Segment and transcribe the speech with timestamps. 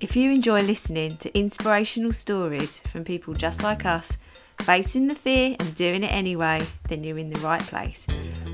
[0.00, 4.16] If you enjoy listening to inspirational stories from people just like us,
[4.60, 8.06] facing the fear and doing it anyway, then you're in the right place.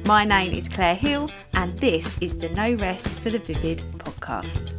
[0.07, 4.73] My name is Claire Hill, and this is the No Rest for the Vivid podcast.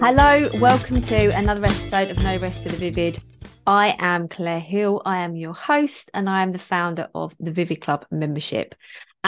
[0.00, 3.22] Hello, welcome to another episode of No Rest for the Vivid.
[3.66, 5.02] I am Claire Hill.
[5.04, 8.74] I am your host, and I am the founder of the Vivid Club membership.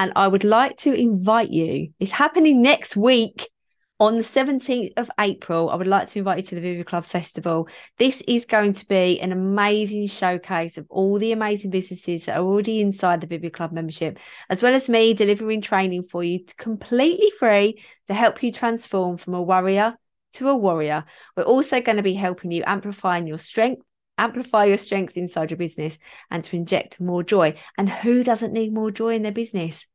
[0.00, 3.50] And I would like to invite you, it's happening next week
[3.98, 5.68] on the 17th of April.
[5.68, 7.68] I would like to invite you to the Vivid Club Festival.
[7.98, 12.42] This is going to be an amazing showcase of all the amazing businesses that are
[12.42, 17.30] already inside the Vivid Club membership, as well as me delivering training for you completely
[17.38, 19.96] free to help you transform from a warrior
[20.32, 21.04] to a warrior.
[21.36, 23.82] We're also going to be helping you amplifying your strength
[24.20, 25.98] amplify your strength inside your business
[26.30, 27.54] and to inject more joy.
[27.76, 29.86] And who doesn't need more joy in their business?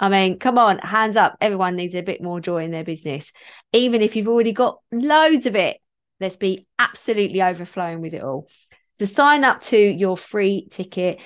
[0.00, 1.36] I mean, come on, hands up.
[1.40, 3.32] Everyone needs a bit more joy in their business.
[3.72, 5.78] Even if you've already got loads of it,
[6.20, 8.48] let's be absolutely overflowing with it all.
[8.94, 11.20] So sign up to your free ticket.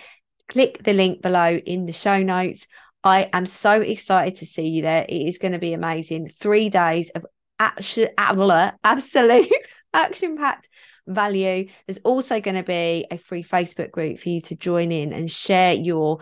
[0.48, 2.66] Click the link below in the show notes.
[3.04, 5.06] I am so excited to see you there.
[5.08, 6.28] It is going to be amazing.
[6.28, 7.24] Three days of
[7.60, 9.52] absolute, absolute
[9.94, 10.68] action packed
[11.06, 11.68] value.
[11.86, 15.30] There's also going to be a free Facebook group for you to join in and
[15.30, 16.18] share your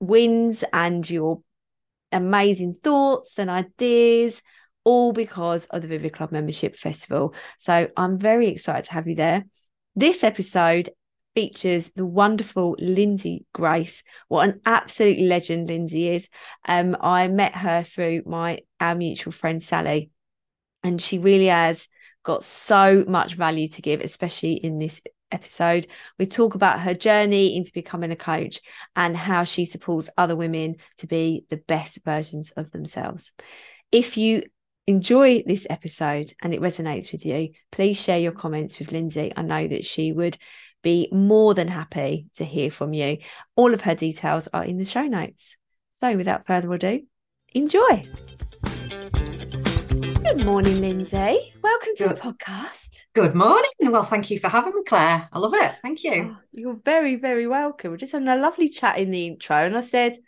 [0.00, 1.42] wins and your
[2.12, 4.42] amazing thoughts and ideas,
[4.84, 7.34] all because of the Vivid Club Membership Festival.
[7.58, 9.44] So I'm very excited to have you there.
[9.94, 10.90] This episode
[11.34, 14.02] features the wonderful Lynsey Grace.
[14.28, 16.28] What an absolute legend Lynsey is.
[16.66, 20.10] Um, I met her through my our mutual friend Sally,
[20.82, 21.86] and she really has
[22.22, 25.86] got so much value to give, especially in this episode.
[26.18, 28.60] We talk about her journey into becoming a coach
[28.96, 33.32] and how she supports other women to be the best versions of themselves.
[33.92, 34.44] If you
[34.86, 39.32] enjoy this episode and it resonates with you, please share your comments with Lynsey.
[39.36, 40.38] I know that she would
[40.82, 43.18] be more than happy to hear from you.
[43.56, 45.56] All of her details are in the show notes.
[45.94, 47.02] So, without further ado,
[47.52, 48.06] enjoy.
[50.28, 51.54] Good morning, Lynsey.
[51.62, 52.16] Welcome to Good.
[52.18, 53.06] the podcast.
[53.14, 53.70] Good morning.
[53.80, 55.26] Well, thank you for having me, Claire.
[55.32, 55.76] I love it.
[55.80, 56.36] Thank you.
[56.36, 57.90] Oh, you're very, very welcome.
[57.90, 59.56] We're just having a lovely chat in the intro.
[59.56, 60.18] And I said,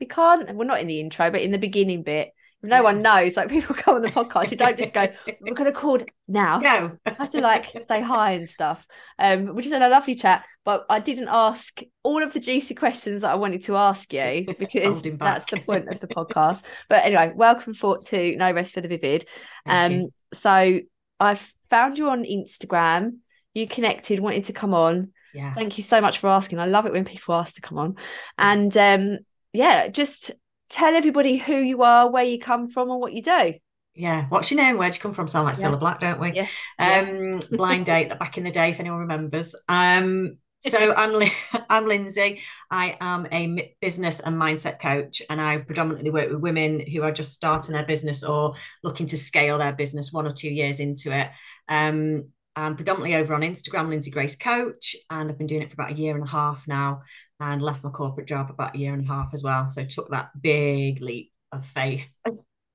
[0.00, 2.32] we can't, well, not in the intro, but in the beginning bit,
[2.64, 3.36] no one knows.
[3.36, 5.06] Like people come on the podcast, you don't just go,
[5.40, 6.58] we're going to call now.
[6.58, 6.98] No.
[7.06, 8.86] I have to like say hi and stuff.
[9.18, 13.22] Um, just had a lovely chat, but I didn't ask all of the juicy questions
[13.22, 16.62] that I wanted to ask you because that's the point of the podcast.
[16.88, 19.26] But anyway, welcome for to No Rest for the Vivid.
[19.66, 20.80] Um, so
[21.20, 23.18] I've found you on Instagram.
[23.52, 25.12] You connected, wanted to come on.
[25.32, 25.52] Yeah.
[25.54, 26.60] Thank you so much for asking.
[26.60, 27.96] I love it when people ask to come on.
[28.38, 29.18] And um,
[29.52, 30.32] yeah, just
[30.74, 33.54] tell everybody who you are, where you come from, and what you do.
[33.94, 34.76] Yeah, what's your name?
[34.76, 35.28] Where'd you come from?
[35.28, 35.70] Sound like yeah.
[35.70, 36.32] Cilla Black, don't we?
[36.32, 36.62] Yes.
[36.78, 37.40] Um, yeah.
[37.52, 39.54] blind date that back in the day, if anyone remembers.
[39.68, 41.30] Um, so I'm
[41.70, 42.40] I'm Lynsey.
[42.70, 47.12] I am a business and mindset coach, and I predominantly work with women who are
[47.12, 51.16] just starting their business or looking to scale their business one or two years into
[51.16, 51.28] it.
[51.68, 55.74] Um, I'm predominantly over on Instagram, Lynsey Grace Coach, and I've been doing it for
[55.74, 57.02] about a year and a half now
[57.40, 59.70] and left my corporate job about a year and a half as well.
[59.70, 62.08] So took that big leap of faith.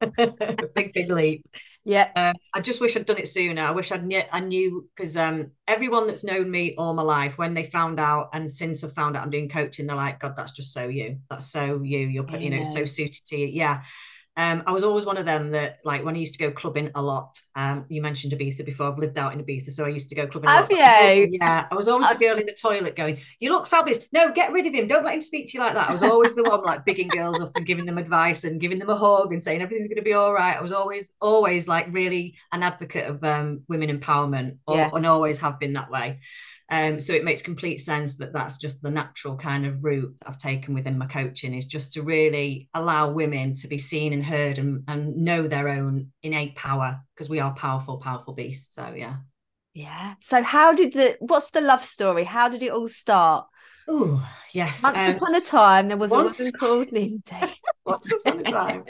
[0.18, 1.46] big, big leap.
[1.86, 2.10] Yeah.
[2.16, 3.62] Uh, I just wish I'd done it sooner.
[3.62, 7.38] I wish I'd kn- I knew because um, everyone that's known me all my life,
[7.38, 10.36] when they found out and since I've found out I'm doing coaching, they're like, God,
[10.36, 11.20] that's just so you.
[11.30, 12.00] That's so you.
[12.00, 13.48] You're, you know, so suited to you.
[13.48, 13.84] Yeah.
[14.40, 16.92] Um, I was always one of them that, like, when I used to go clubbing
[16.96, 17.42] a lot.
[17.58, 18.88] Um, you mentioned Ibiza before.
[18.88, 20.50] I've lived out in Ibiza, so I used to go clubbing.
[20.50, 20.78] Have you?
[21.42, 24.54] Yeah, I was always the girl in the toilet going, "You look fabulous." No, get
[24.54, 24.88] rid of him.
[24.88, 25.90] Don't let him speak to you like that.
[25.90, 28.80] I was always the one like bigging girls up and giving them advice and giving
[28.80, 30.56] them a hug and saying everything's going to be all right.
[30.56, 34.90] I was always, always like really an advocate of um, women empowerment, or, yeah.
[34.94, 36.22] and always have been that way.
[36.72, 40.30] Um, so it makes complete sense that that's just the natural kind of route that
[40.30, 44.24] I've taken within my coaching is just to really allow women to be seen and
[44.24, 48.76] heard and, and know their own innate power because we are powerful, powerful beasts.
[48.76, 49.18] So yeah.
[49.74, 50.16] Yeah.
[50.22, 52.24] So how did the what's the love story?
[52.24, 53.48] How did it all start?
[53.88, 54.84] Oh yes.
[54.84, 56.40] Once um, upon a time, there was once...
[56.40, 57.36] a woman called Lynsey.
[57.86, 58.84] once upon a time.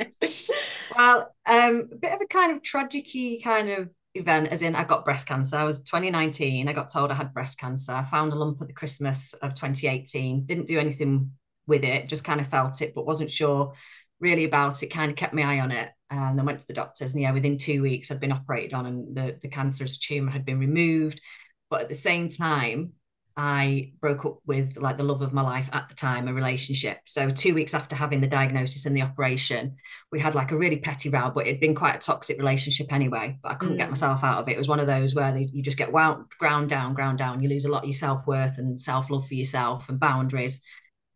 [0.97, 4.83] well, um, a bit of a kind of tragicy kind of event as in I
[4.83, 5.55] got breast cancer.
[5.55, 6.67] I was 2019.
[6.67, 7.91] I got told I had breast cancer.
[7.91, 10.45] I found a lump at the Christmas of 2018.
[10.45, 11.31] Didn't do anything
[11.67, 13.73] with it, just kind of felt it, but wasn't sure
[14.19, 14.87] really about it.
[14.87, 15.91] Kind of kept my eye on it.
[16.09, 17.13] And then went to the doctors.
[17.13, 20.43] And yeah, within two weeks, I'd been operated on and the, the cancerous tumor had
[20.43, 21.21] been removed.
[21.69, 22.93] But at the same time,
[23.41, 26.97] I broke up with like the love of my life at the time, a relationship.
[27.05, 29.77] So two weeks after having the diagnosis and the operation,
[30.11, 33.39] we had like a really petty row, but it'd been quite a toxic relationship anyway.
[33.41, 33.79] But I couldn't mm.
[33.79, 34.55] get myself out of it.
[34.55, 37.41] It was one of those where they, you just get wound, ground down, ground down.
[37.41, 40.59] You lose a lot of your self worth and self love for yourself and boundaries.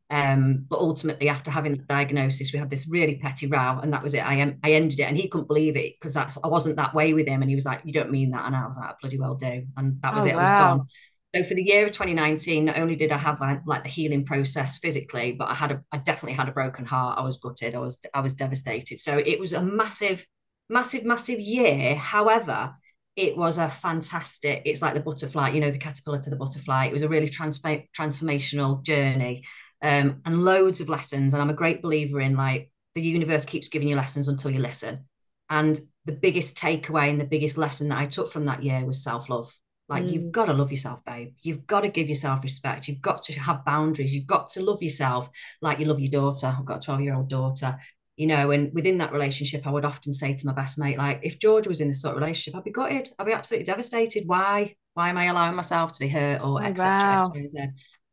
[0.10, 4.04] Um, but ultimately, after having the diagnosis, we had this really petty row, and that
[4.04, 4.26] was it.
[4.26, 6.94] I am I ended it, and he couldn't believe it because that's I wasn't that
[6.94, 8.92] way with him, and he was like, "You don't mean that," and I was like,
[8.92, 10.36] "I "Bloody well do," and that was oh, it.
[10.36, 10.40] Wow.
[10.40, 10.88] I was gone.
[11.36, 14.24] So for the year of 2019, not only did I have like, like the healing
[14.24, 17.18] process physically, but I had a I definitely had a broken heart.
[17.18, 17.74] I was gutted.
[17.74, 19.00] I was I was devastated.
[19.00, 20.28] So it was a massive,
[20.70, 21.96] massive, massive year.
[21.96, 22.76] However,
[23.16, 24.62] it was a fantastic.
[24.66, 26.86] It's like the butterfly, you know, the caterpillar to the butterfly.
[26.86, 29.46] It was a really transform transformational journey,
[29.82, 31.34] um, and loads of lessons.
[31.34, 34.60] And I'm a great believer in like the universe keeps giving you lessons until you
[34.60, 35.06] listen.
[35.50, 39.04] And the biggest takeaway and the biggest lesson that I took from that year was
[39.04, 39.52] self love
[39.94, 40.12] like mm.
[40.12, 41.36] you've got to love yourself, babe.
[41.44, 42.88] You've got to give yourself respect.
[42.88, 44.16] You've got to have boundaries.
[44.16, 45.30] You've got to love yourself
[45.62, 46.48] like you love your daughter.
[46.48, 47.78] I've got a 12 year old daughter,
[48.18, 51.20] you know, and within that relationship, I would often say to my best mate, like,
[51.22, 53.12] if George was in this sort of relationship, I'd be gutted.
[53.20, 54.24] I'd be absolutely devastated.
[54.26, 54.76] Why?
[54.96, 57.24] Why am I allowing myself to be hurt or oh, etc.
[57.24, 57.32] Wow.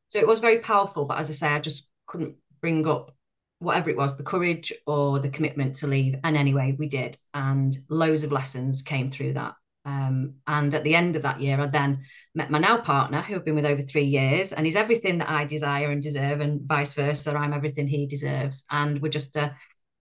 [0.09, 1.07] So it was very powerful.
[1.07, 3.15] But as I say, I just couldn't bring up
[3.61, 6.17] whatever it was, the courage or the commitment to leave.
[6.25, 7.17] And anyway, we did.
[7.33, 9.55] And loads of lessons came through that.
[9.91, 12.05] Um, and at the end of that year, I then
[12.35, 15.31] met my now partner, who I've been with over three years, and he's everything that
[15.31, 17.35] I desire and deserve, and vice versa.
[17.35, 19.57] I'm everything he deserves, and we're just a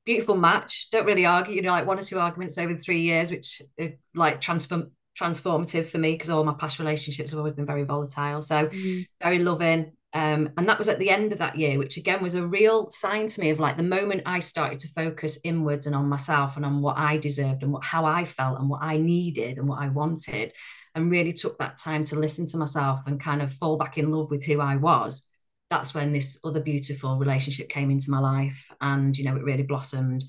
[0.06, 0.90] beautiful match.
[0.92, 3.62] Don't really argue, you know, like one or two arguments over the three years, which
[3.80, 7.84] are like transform transformative for me because all my past relationships have always been very
[7.84, 8.42] volatile.
[8.42, 9.06] So mm.
[9.22, 12.34] very loving, um, and that was at the end of that year, which again was
[12.34, 15.96] a real sign to me of like the moment I started to focus inwards and
[15.96, 18.98] on myself and on what I deserved and what how I felt and what I
[18.98, 20.54] needed and what I wanted,
[20.96, 24.12] and really took that time to listen to myself and kind of fall back in
[24.12, 25.26] love with who I was.
[25.70, 29.64] That's when this other beautiful relationship came into my life, and you know it really
[29.64, 30.26] blossomed.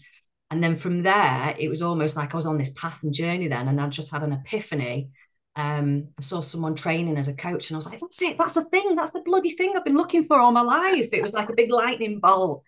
[0.50, 3.48] And then from there, it was almost like I was on this path and journey
[3.48, 5.10] then, and I just had an epiphany
[5.56, 8.54] um, I saw someone training as a coach and I was like, that's it, that's
[8.54, 11.08] the thing, that's the bloody thing I've been looking for all my life.
[11.12, 12.64] It was like a big lightning bolt.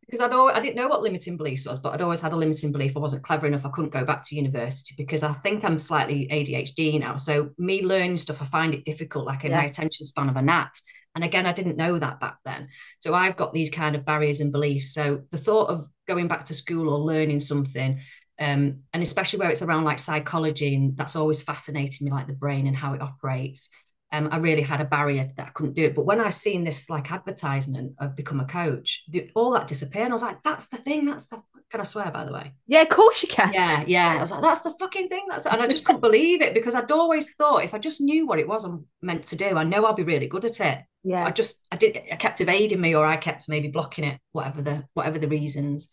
[0.00, 2.36] Because I'd always, I didn't know what limiting beliefs was, but I'd always had a
[2.36, 2.96] limiting belief.
[2.96, 3.66] I wasn't clever enough.
[3.66, 7.18] I couldn't go back to university because I think I'm slightly ADHD now.
[7.18, 9.58] So me learning stuff, I find it difficult, like in yeah.
[9.58, 10.80] my attention span of a gnat.
[11.14, 12.68] And again, I didn't know that back then.
[13.00, 14.94] So I've got these kind of barriers and beliefs.
[14.94, 18.00] So the thought of going back to school or learning something
[18.38, 22.32] um, and especially where it's around like psychology and that's always fascinated me like the
[22.32, 23.68] brain and how it operates
[24.10, 25.94] um, I really had a barrier that I couldn't do it.
[25.94, 30.04] But when I seen this like advertisement of become a coach, all that disappeared.
[30.04, 31.04] And I was like, that's the thing.
[31.04, 31.42] That's the.
[31.70, 32.54] Can I swear, by the way?
[32.66, 33.52] Yeah, of course you can.
[33.52, 34.16] Yeah, yeah.
[34.16, 35.26] I was like, that's the fucking thing.
[35.28, 38.26] That's and I just couldn't believe it because I'd always thought if I just knew
[38.26, 40.78] what it was I'm meant to do, I know I'll be really good at it.
[41.04, 41.24] Yeah.
[41.24, 44.62] I just I did I kept evading me or I kept maybe blocking it, whatever
[44.62, 45.88] the whatever the reasons.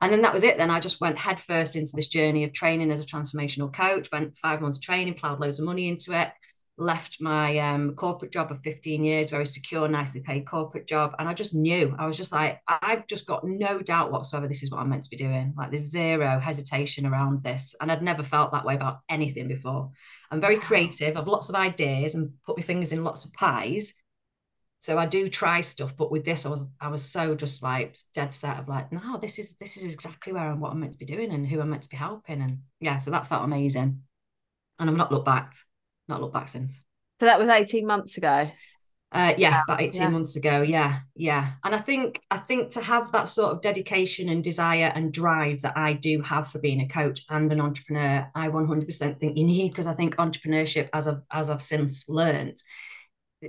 [0.00, 0.56] And then that was it.
[0.56, 4.36] Then I just went headfirst into this journey of training as a transformational coach, went
[4.36, 6.30] five months training, plowed loads of money into it,
[6.78, 11.14] left my um, corporate job of 15 years, very secure, nicely paid corporate job.
[11.18, 14.62] And I just knew, I was just like, I've just got no doubt whatsoever this
[14.62, 15.54] is what I'm meant to be doing.
[15.56, 17.74] Like there's zero hesitation around this.
[17.80, 19.90] And I'd never felt that way about anything before.
[20.30, 23.94] I'm very creative, I've lots of ideas and put my fingers in lots of pies
[24.78, 27.98] so I do try stuff, but with this, I was I was so just like
[28.14, 30.92] dead set of like, no, this is this is exactly where I'm what I'm meant
[30.92, 33.44] to be doing and who I'm meant to be helping, and yeah, so that felt
[33.44, 34.02] amazing,
[34.78, 35.54] and I'm not looked back,
[36.08, 36.82] not looked back since.
[37.20, 38.50] So that was 18 months ago.
[39.12, 40.08] Uh, yeah, about 18 yeah.
[40.08, 40.62] months ago.
[40.62, 41.52] Yeah, yeah.
[41.64, 45.62] And I think I think to have that sort of dedication and desire and drive
[45.62, 49.44] that I do have for being a coach and an entrepreneur, I 100% think you
[49.44, 52.58] need because I think entrepreneurship, as I've as I've since learned,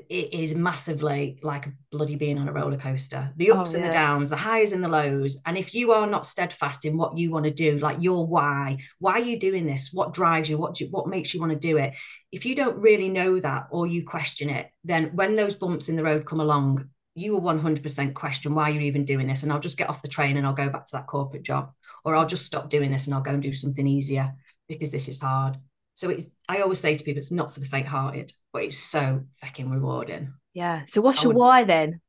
[0.09, 3.31] it is massively like a bloody being on a roller coaster.
[3.37, 5.37] The oh, ups oh, and the downs the highs and the lows.
[5.45, 8.77] And if you are not steadfast in what you want to do like your why
[8.99, 9.89] why are you doing this?
[9.91, 10.57] What drives you?
[10.57, 11.95] What do you, what makes you want to do it?
[12.31, 15.95] If you don't really know that or you question it then when those bumps in
[15.95, 19.59] the road come along you will 100% question why you're even doing this and i'll
[19.59, 21.71] just get off the train and i'll go back to that corporate job.
[22.05, 24.35] Or i'll just stop doing this and i'll go and do something easier
[24.67, 25.57] because this is hard.
[25.95, 29.23] So it's I always say to people, it's not for the faint-hearted, but it's so
[29.39, 30.33] fucking rewarding.
[30.55, 30.81] Yeah.
[30.87, 32.01] So what's your why then?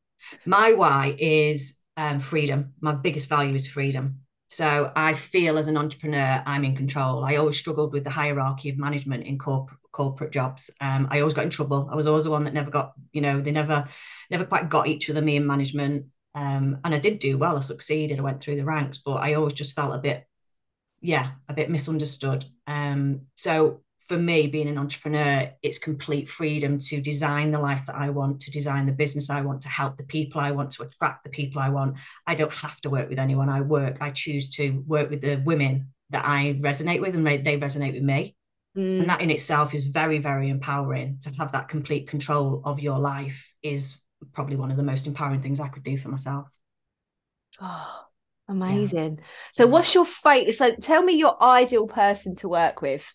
[0.46, 2.72] My why is um, freedom.
[2.80, 4.20] My biggest value is freedom.
[4.46, 7.22] So I feel as an entrepreneur, I'm in control.
[7.22, 10.70] I always struggled with the hierarchy of management in corporate corporate jobs.
[10.80, 11.86] Um, I always got in trouble.
[11.92, 13.86] I was always the one that never got, you know, they never,
[14.30, 16.06] never quite got each other, me in management.
[16.34, 17.58] Um, and I did do well.
[17.58, 18.18] I succeeded.
[18.18, 20.24] I went through the ranks, but I always just felt a bit
[21.00, 22.46] yeah, a bit misunderstood.
[22.66, 27.94] Um, so for me, being an entrepreneur, it's complete freedom to design the life that
[27.94, 30.82] I want, to design the business I want, to help the people I want, to
[30.84, 31.98] attract the people I want.
[32.26, 33.50] I don't have to work with anyone.
[33.50, 37.58] I work, I choose to work with the women that I resonate with and they
[37.58, 38.34] resonate with me.
[38.74, 39.00] Mm.
[39.00, 42.98] And that in itself is very, very empowering to have that complete control of your
[42.98, 43.98] life is
[44.32, 46.48] probably one of the most empowering things I could do for myself.
[47.60, 48.04] Oh,
[48.48, 49.16] amazing.
[49.18, 49.24] Yeah.
[49.52, 50.54] So what's your fate?
[50.54, 53.14] So tell me your ideal person to work with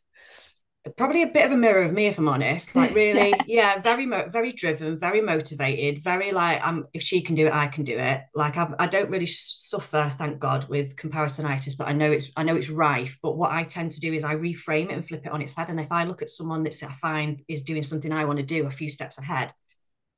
[0.97, 3.75] probably a bit of a mirror of me if i'm honest like really yeah.
[3.75, 7.67] yeah, very very driven very motivated very like i'm if she can do it i
[7.67, 8.21] can do it.
[8.35, 12.43] Like I've, i don't really suffer thank god with comparisonitis but i know it's i
[12.43, 15.25] know it's rife but what i tend to do is i reframe it and flip
[15.25, 17.83] it on its head and if i look at someone that i find is doing
[17.83, 19.53] something i want to do a few steps ahead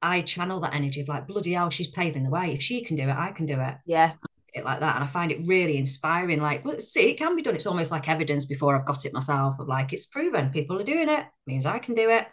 [0.01, 2.53] i channel that energy of like bloody hell she's paving the way.
[2.53, 3.75] If she can do it i can do it.
[3.86, 4.13] Yeah
[4.56, 4.96] it like that.
[4.96, 6.42] And I find it really inspiring.
[6.42, 7.56] Like, well, see, it can be done.
[7.56, 10.84] It's almost like evidence before I've got it myself of like, it's proven people are
[10.86, 12.26] doing it, means I can do it.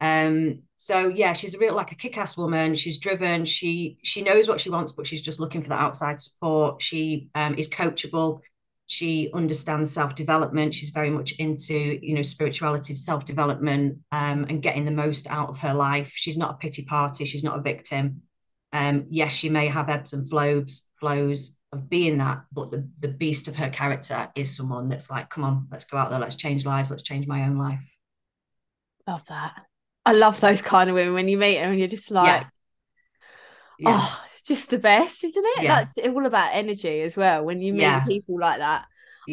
[0.00, 2.76] Um, so yeah, she's a real like a kick-ass woman.
[2.76, 6.20] She's driven, she she knows what she wants, but she's just looking for the outside
[6.20, 6.80] support.
[6.80, 8.42] She um, is coachable,
[8.86, 14.92] she understands self-development, she's very much into, you know, spirituality, self-development, um, and getting the
[14.92, 16.12] most out of her life.
[16.14, 18.22] She's not a pity party, she's not a victim.
[18.72, 23.08] Um, yes, she may have ebbs and flows, flows of being that, but the, the
[23.08, 26.36] beast of her character is someone that's like, come on, let's go out there, let's
[26.36, 27.90] change lives, let's change my own life.
[29.06, 29.54] Love that.
[30.04, 32.44] I love those kind of women when you meet them and you're just like, yeah.
[33.78, 33.98] yeah.
[34.00, 35.62] oh, it's just the best, isn't it?
[35.62, 35.84] Yeah.
[35.84, 37.44] That's all about energy as well.
[37.44, 38.86] When you meet people like that.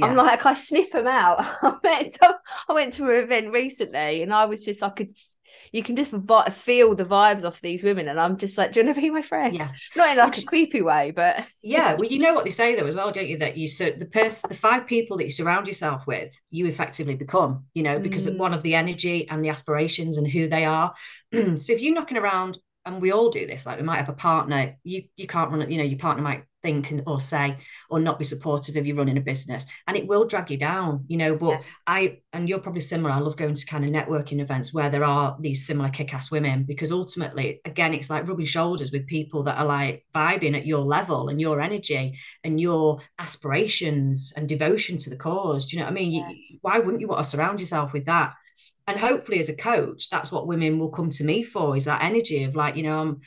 [0.04, 1.40] I'm like, I sniff them out.
[1.62, 2.36] I went, to,
[2.68, 5.18] I went to an event recently and I was just, I could
[5.76, 8.86] you can just feel the vibes off these women, and I'm just like, do you
[8.86, 9.54] want to be my friend?
[9.54, 9.68] Yeah,
[9.98, 11.96] not in like a creepy way, but yeah.
[11.96, 13.38] Well, you know what they say though as well, don't you?
[13.38, 17.16] That you so the person, the five people that you surround yourself with, you effectively
[17.16, 17.66] become.
[17.74, 18.38] You know, because mm.
[18.38, 20.94] one of the energy and the aspirations and who they are.
[21.34, 24.14] so if you're knocking around and we all do this like we might have a
[24.14, 27.58] partner you you can't run you know your partner might think or say
[27.92, 31.04] or not be supportive of you're running a business and it will drag you down
[31.08, 31.62] you know but yeah.
[31.86, 35.04] i and you're probably similar i love going to kind of networking events where there
[35.04, 39.60] are these similar kick-ass women because ultimately again it's like rubbing shoulders with people that
[39.60, 45.12] are like vibing at your level and your energy and your aspirations and devotion to
[45.12, 46.30] the cause do you know what i mean yeah.
[46.30, 48.34] you, why wouldn't you want to surround yourself with that
[48.88, 52.04] and hopefully as a coach that's what women will come to me for is that
[52.04, 53.22] energy of like you know i'm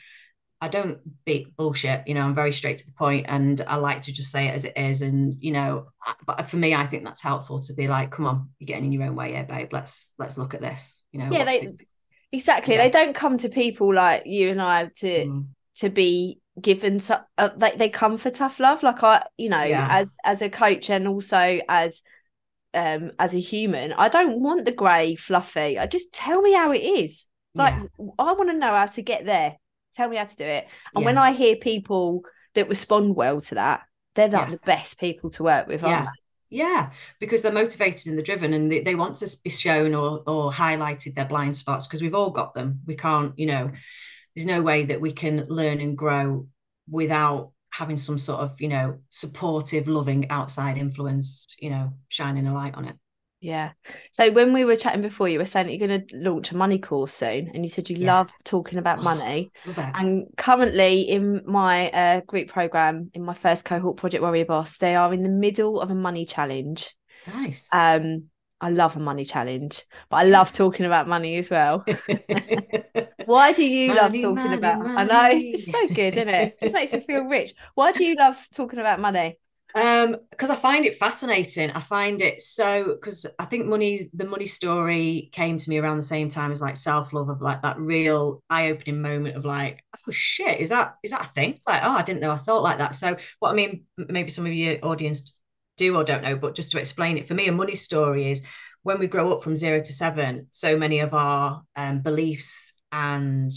[0.61, 4.01] I don't beat bullshit, you know, I'm very straight to the point and I like
[4.03, 5.01] to just say it as it is.
[5.01, 5.87] And, you know,
[6.25, 8.91] but for me, I think that's helpful to be like, come on, you're getting in
[8.91, 9.69] your own way here, babe.
[9.71, 11.29] Let's, let's look at this, you know.
[11.31, 11.69] Yeah, they,
[12.33, 12.75] exactly.
[12.75, 12.83] Yeah.
[12.83, 15.47] They don't come to people like you and I to, mm.
[15.77, 18.83] to be given, to, uh, they, they come for tough love.
[18.83, 19.87] Like I, you know, yeah.
[19.89, 22.01] as, as a coach and also as,
[22.73, 25.79] um, as a human, I don't want the grey fluffy.
[25.79, 27.25] I just tell me how it is.
[27.55, 28.05] Like yeah.
[28.19, 29.57] I want to know how to get there
[29.93, 30.67] tell me how to do it.
[30.95, 31.05] And yeah.
[31.05, 32.23] when I hear people
[32.55, 33.81] that respond well to that,
[34.15, 34.51] they're like yeah.
[34.51, 36.07] the best people to work with, yeah.
[36.51, 40.23] Yeah, because they're motivated and they're driven and they, they want to be shown or
[40.25, 42.79] or highlighted their blind spots because we've all got them.
[42.87, 43.71] We can't, you know,
[44.35, 46.47] there's no way that we can learn and grow
[46.89, 52.53] without having some sort of, you know, supportive, loving outside influence, you know, shining a
[52.53, 52.95] light on it.
[53.39, 53.71] Yeah.
[54.11, 56.57] So when we were chatting before, you were saying that you're going to launch a
[56.57, 58.17] money course soon, and you said you yeah.
[58.17, 59.51] love talking about oh, money.
[59.77, 64.95] And currently, in my uh, group program, in my first cohort, Project Warrior Boss, they
[64.95, 66.93] are in the middle of a money challenge.
[67.27, 67.69] Nice.
[67.73, 68.25] Um,
[68.59, 71.85] I love a money challenge, but I love talking about money as well.
[73.29, 74.81] Why do you money, love talking money, about?
[74.81, 74.95] Money.
[74.95, 76.57] I know it's just so good, isn't it?
[76.63, 77.53] It makes me feel rich.
[77.75, 79.37] Why do you love talking about money?
[79.75, 84.25] um because i find it fascinating i find it so because i think money the
[84.25, 87.77] money story came to me around the same time as like self-love of like that
[87.79, 91.91] real eye-opening moment of like oh shit is that is that a thing like oh
[91.91, 94.83] i didn't know i thought like that so what i mean maybe some of your
[94.83, 95.35] audience
[95.77, 98.41] do or don't know but just to explain it for me a money story is
[98.81, 103.51] when we grow up from zero to seven so many of our um, beliefs and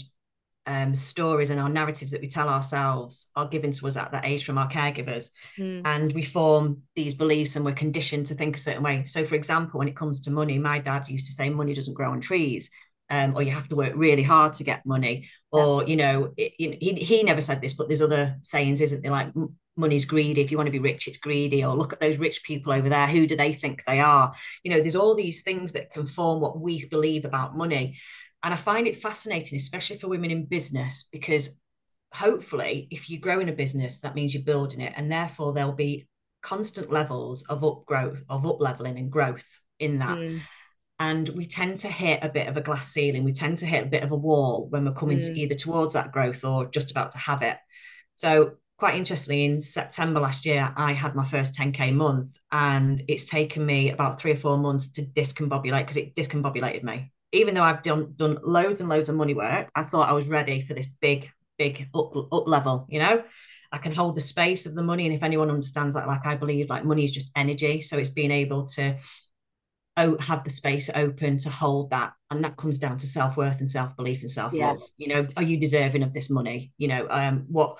[0.65, 4.25] um, stories and our narratives that we tell ourselves are given to us at that
[4.25, 5.29] age from our caregivers.
[5.57, 5.81] Mm.
[5.85, 9.03] And we form these beliefs and we're conditioned to think a certain way.
[9.05, 11.93] So, for example, when it comes to money, my dad used to say, money doesn't
[11.95, 12.69] grow on trees.
[13.09, 16.53] Um, or you have to work really hard to get money, or you know, it,
[16.57, 19.11] he he never said this, but there's other sayings, isn't there?
[19.11, 19.33] Like
[19.75, 20.41] money's greedy.
[20.41, 21.63] If you want to be rich, it's greedy.
[21.63, 23.07] Or look at those rich people over there.
[23.07, 24.33] Who do they think they are?
[24.63, 27.97] You know, there's all these things that can form what we believe about money.
[28.43, 31.49] And I find it fascinating, especially for women in business, because
[32.13, 34.93] hopefully, if you grow in a business, that means you're building it.
[34.95, 36.07] And therefore, there'll be
[36.41, 39.47] constant levels of up growth, of up leveling and growth
[39.79, 40.17] in that.
[40.17, 40.39] Mm.
[40.99, 43.83] and we tend to hit a bit of a glass ceiling we tend to hit
[43.83, 45.27] a bit of a wall when we're coming Mm.
[45.27, 47.57] to either towards that growth or just about to have it
[48.13, 53.25] so quite interestingly in september last year i had my first 10k month and it's
[53.25, 57.63] taken me about three or four months to discombobulate because it discombobulated me even though
[57.63, 60.73] i've done done loads and loads of money work i thought i was ready for
[60.73, 63.23] this big big up, up level you know
[63.71, 66.35] i can hold the space of the money and if anyone understands that like i
[66.35, 68.95] believe like money is just energy so it's being able to
[69.97, 72.13] oh, have the space open to hold that.
[72.29, 74.79] And that comes down to self worth and self belief and self love.
[74.79, 74.85] Yeah.
[74.97, 76.71] You know, are you deserving of this money?
[76.77, 77.79] You know, um, what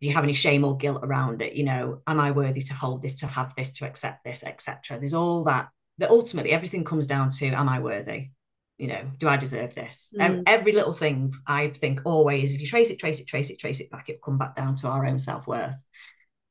[0.00, 1.54] do you have any shame or guilt around it?
[1.54, 4.98] You know, am I worthy to hold this, to have this, to accept this, etc.
[4.98, 5.68] There's all that.
[5.98, 8.30] That ultimately everything comes down to, am I worthy?
[8.78, 10.14] You know, do I deserve this?
[10.16, 10.44] Mm.
[10.46, 13.80] Every little thing I think always, if you trace it, trace it, trace it, trace
[13.80, 15.84] it back, it'll come back down to our own self worth.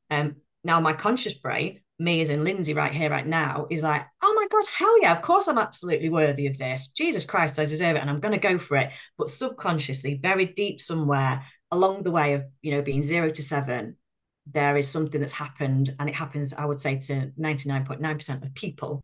[0.09, 4.05] Um, now my conscious brain, me as in Lynsey right here, right now, is like,
[4.21, 6.89] oh my God, hell yeah, of course I'm absolutely worthy of this.
[6.89, 8.91] Jesus Christ, I deserve it and I'm going to go for it.
[9.17, 13.95] But subconsciously, buried deep somewhere along the way of, you know, being zero to seven,
[14.45, 15.95] there is something that's happened.
[15.99, 19.01] And it happens, I would say, to 99.9% of people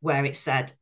[0.00, 0.72] where it said,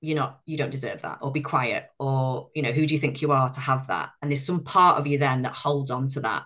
[0.00, 3.00] you're not, you don't deserve that, or be quiet, or, you know, who do you
[3.00, 4.10] think you are to have that?
[4.22, 6.44] And there's some part of you then that holds on to that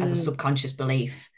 [0.00, 0.24] as a Mm.
[0.24, 1.28] subconscious belief.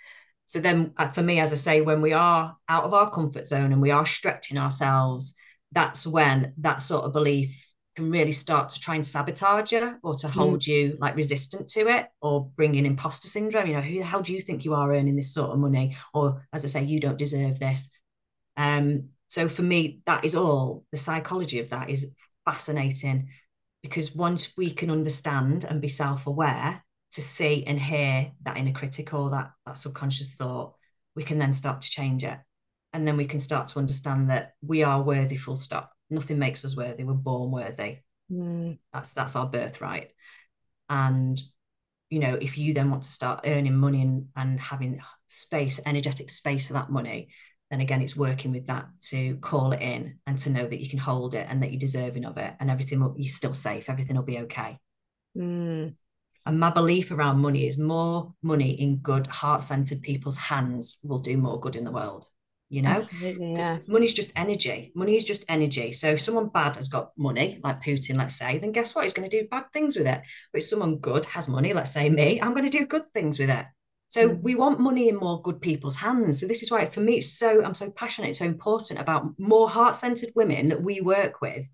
[0.47, 3.49] So then, uh, for me, as I say, when we are out of our comfort
[3.49, 5.35] zone and we are stretching ourselves,
[5.73, 7.67] that's when that sort of belief
[7.97, 11.89] can really start to try and sabotage you or to hold you like resistant to
[11.89, 13.69] it or bring in imposter syndrome.
[13.69, 15.97] You know, who the hell do you think you are earning this sort of money?
[16.13, 17.91] Or as I say, you don't deserve this.
[18.57, 22.09] Um, so for me, that is all the psychology of that is
[22.45, 23.31] fascinating
[23.83, 29.13] because once we can understand and be self-aware to see and hear that inner critic
[29.13, 30.75] or that that subconscious thought,
[31.17, 32.39] we can then start to change it.
[32.93, 35.91] And then we can start to understand that we are worthy, full stop.
[36.11, 37.03] Nothing makes us worthy.
[37.03, 38.03] We're born worthy.
[38.31, 38.79] Mm.
[38.93, 40.13] That's that's our birthright.
[40.89, 41.43] And
[42.09, 46.31] you know, if you then want to start earning money and, and having space, energetic
[46.31, 47.31] space for that money,
[47.71, 50.89] then again it's working with that to call it in and to know that you
[50.89, 53.89] can hold it and that you're deserving of it and everything will you're still safe,
[53.89, 54.79] everything will be okay.
[55.37, 55.95] Mm.
[56.47, 61.39] And my belief around money is more money in good, heart-centered people's hands will do
[61.39, 62.29] more good in the world.
[62.69, 63.79] You know, yeah.
[63.89, 64.91] money's just energy.
[64.95, 65.93] Money is just energy.
[65.93, 69.05] So if someone bad has got money, like Putin, let's say, then guess what?
[69.05, 70.23] He's going to do bad things with it.
[70.53, 73.39] But if someone good has money, let's say me, I'm going to do good things
[73.39, 73.65] with it.
[74.09, 74.43] So Mm.
[74.43, 76.41] we want money in more good people's hands.
[76.41, 79.39] So this is why, for me, it's so I'm so passionate, it's so important about
[79.39, 81.67] more heart-centered women that we work with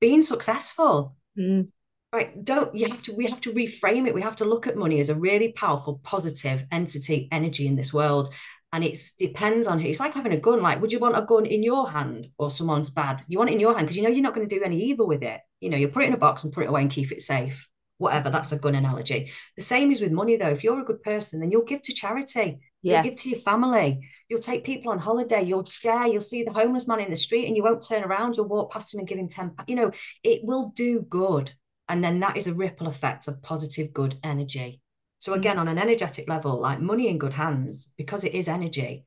[0.00, 1.68] being successful Mm.
[2.14, 4.76] right don't you have to we have to reframe it we have to look at
[4.76, 8.32] money as a really powerful positive entity energy in this world
[8.72, 11.22] and it depends on who it's like having a gun like would you want a
[11.22, 14.02] gun in your hand or someone's bad you want it in your hand because you
[14.02, 16.06] know you're not going to do any evil with it you know you put it
[16.06, 18.74] in a box and put it away and keep it safe whatever that's a gun
[18.74, 21.82] analogy the same is with money though if you're a good person then you'll give
[21.82, 22.96] to charity Yeah.
[23.02, 23.90] You'll give to your family.
[24.28, 25.42] You'll take people on holiday.
[25.42, 26.06] You'll share.
[26.06, 28.36] You'll see the homeless man in the street and you won't turn around.
[28.36, 29.54] You'll walk past him and give him 10.
[29.66, 29.90] You know,
[30.22, 31.46] it will do good.
[31.88, 34.80] And then that is a ripple effect of positive, good energy.
[35.18, 39.04] So, again, on an energetic level, like money in good hands, because it is energy,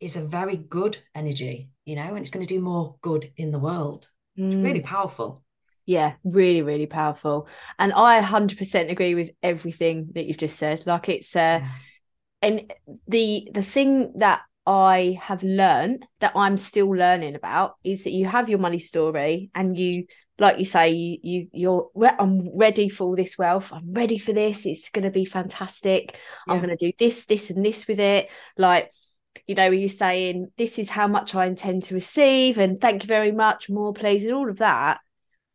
[0.00, 3.52] is a very good energy, you know, and it's going to do more good in
[3.52, 4.08] the world.
[4.36, 4.64] It's Mm.
[4.64, 5.42] really powerful.
[5.86, 7.48] Yeah, really, really powerful.
[7.78, 10.86] And I 100% agree with everything that you've just said.
[10.86, 11.68] Like it's uh Yeah.
[12.42, 12.72] and
[13.08, 18.26] the the thing that I have learned that I'm still learning about is that you
[18.26, 20.06] have your money story and you
[20.38, 24.18] like you say you, you you're "Re- I'm ready for all this wealth I'm ready
[24.18, 26.16] for this it's going to be fantastic
[26.48, 28.90] I'm going to do this this and this with it like
[29.46, 33.02] you know are you're saying this is how much I intend to receive and thank
[33.02, 35.00] you very much more please and all of that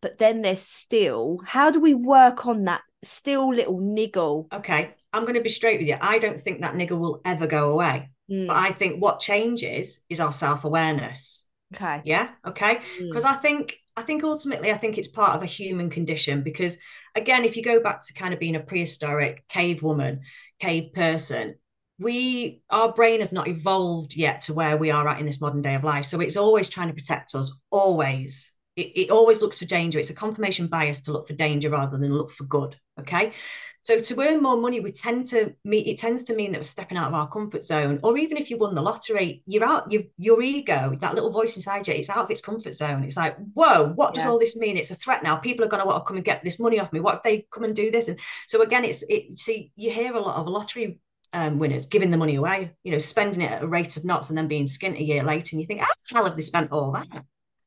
[0.02, 4.92] but then there's still how do we work on that still little niggle Okay.
[5.14, 5.98] I'm going to be straight with you.
[6.00, 8.10] I don't think that niggle will ever go away.
[8.30, 11.46] Mm, But I think what changes is our self awareness.
[11.74, 12.30] okay Yeah.
[12.46, 12.76] Okay.
[12.76, 16.42] Mm, because I think I think ultimately I think it's part of a human condition
[16.44, 16.78] because
[17.16, 20.22] again if you go back to kind of being a prehistoric cave woman
[20.60, 21.56] cave person
[22.00, 25.62] we our brain has not evolved yet to where we are at in this modern
[25.62, 29.58] day of life so it's always trying to protect us always it, it always looks
[29.58, 32.76] for danger it's a confirmation bias to look for danger rather than look for good
[33.00, 33.34] okay
[33.82, 35.88] so to earn more money, we tend to meet.
[35.88, 38.00] It tends to mean that we're stepping out of our comfort zone.
[38.04, 39.92] Or even if you won the lottery, you're out.
[39.92, 43.04] You, your ego, that little voice inside you, it's out of its comfort zone.
[43.04, 44.32] It's like, whoa, what does Yeah.
[44.32, 44.78] all this mean?
[44.78, 45.38] It's a threat now.
[45.38, 47.00] People are going to want to come and get this money off me.
[47.00, 48.10] What if they come and do this?
[48.10, 49.40] And so again, it's it.
[49.40, 51.00] See, you hear a lot of lottery
[51.32, 52.76] um, winners giving the money away.
[52.84, 55.24] You know, spending it at a rate of knots and then being skint a year
[55.24, 57.08] later, and you think, how the hell have they spent all that?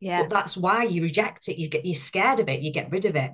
[0.02, 0.22] Yeah.
[0.22, 1.58] But that's why you reject it.
[1.60, 2.60] You get you're scared of it.
[2.60, 3.30] You get rid of it.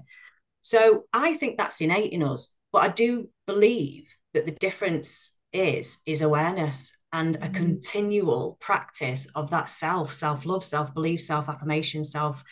[0.60, 2.52] So I think that's innate in us.
[2.72, 4.04] But I do believe
[4.34, 7.54] that the difference is is awareness and a Mhm.
[7.54, 12.44] continual practice of that self, self-love, self-belief, self-affirmation, self,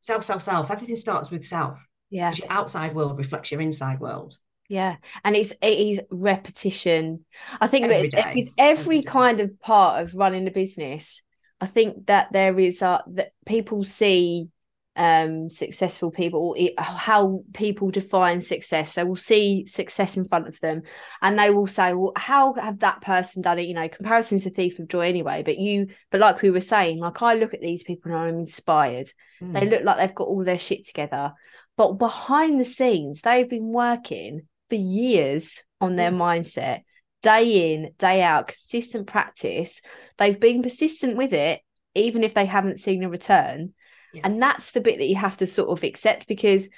[0.00, 0.68] self, self, self.
[0.68, 1.78] Everything starts with self.
[2.10, 2.32] Yeah.
[2.34, 4.36] Your outside world reflects your inside world.
[4.68, 7.24] Yeah, and it's it is repetition.
[7.60, 8.32] I think Every day.
[8.34, 11.22] with every Every kind of part of running a business,
[11.60, 14.48] I think that there is a that people see
[14.96, 20.82] um successful people how people define success they will see success in front of them
[21.22, 24.50] and they will say well how have that person done it you know comparison's a
[24.50, 27.60] thief of joy anyway but you but like we were saying like i look at
[27.60, 29.08] these people and i'm inspired
[29.40, 29.52] Mm.
[29.54, 31.32] they look like they've got all their shit together.
[31.76, 36.18] But behind the scenes, they've been working for years on their Mm.
[36.18, 36.82] mindset,
[37.22, 39.80] day in, day out, consistent practice.
[40.20, 41.60] They've been persistent with it,
[41.96, 43.72] even if they haven't seen a return.
[44.14, 44.20] Yeah.
[44.24, 46.68] And that's the bit that you have to sort of accept because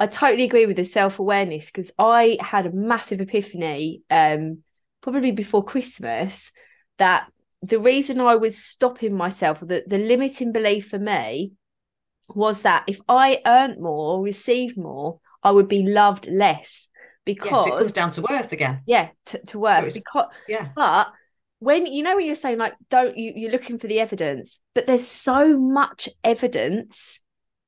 [0.00, 4.62] I totally agree with the self awareness because I had a massive epiphany um,
[5.02, 6.52] probably before Christmas
[6.98, 11.52] that the reason I was stopping myself, the, the limiting belief for me
[12.28, 16.98] was that if I earned more or received more, I would be loved less yeah,
[17.24, 18.80] because so it comes down to worth again.
[18.86, 20.68] yeah, to, to work it's- because Yeah.
[20.74, 21.12] but
[21.62, 24.86] when you know when you're saying like don't you you're looking for the evidence, but
[24.86, 27.20] there's so much evidence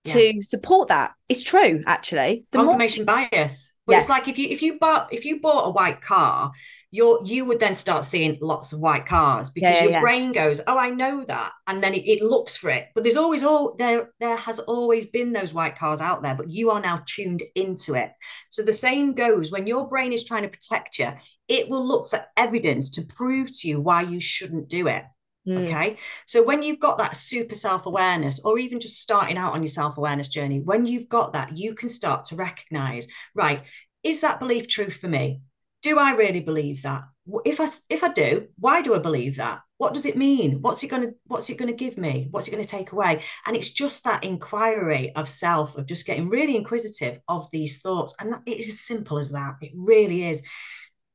[0.06, 1.12] to support that.
[1.28, 2.44] It's true, actually.
[2.50, 3.72] The more confirmation bias.
[3.86, 3.98] But Yeah.
[3.98, 6.52] it's like if you if you bought if you bought a white car,
[6.94, 10.00] you're you would then start seeing lots of white cars because yeah, your yeah.
[10.00, 11.50] brain goes, Oh, I know that.
[11.66, 12.86] And then it, it looks for it.
[12.94, 16.52] But there's always all there there has always been those white cars out there, but
[16.52, 18.12] you are now tuned into it.
[18.50, 21.10] So the same goes when your brain is trying to protect you,
[21.48, 25.02] it will look for evidence to prove to you why you shouldn't do it.
[25.48, 25.96] Mm, Okay.
[26.28, 29.68] So when you've got that super self awareness, or even just starting out on your
[29.68, 33.64] self awareness journey, when you've got that, you can start to recognize, right,
[34.04, 35.40] is that belief true for me?
[35.84, 37.02] Do I really believe that?
[37.44, 39.60] If I if I do, why do I believe that?
[39.76, 40.62] What does it mean?
[40.62, 42.28] What's it gonna What's it gonna give me?
[42.30, 43.22] What's it gonna take away?
[43.44, 48.14] And it's just that inquiry of self, of just getting really inquisitive of these thoughts,
[48.18, 49.56] and that, it is as simple as that.
[49.60, 50.40] It really is.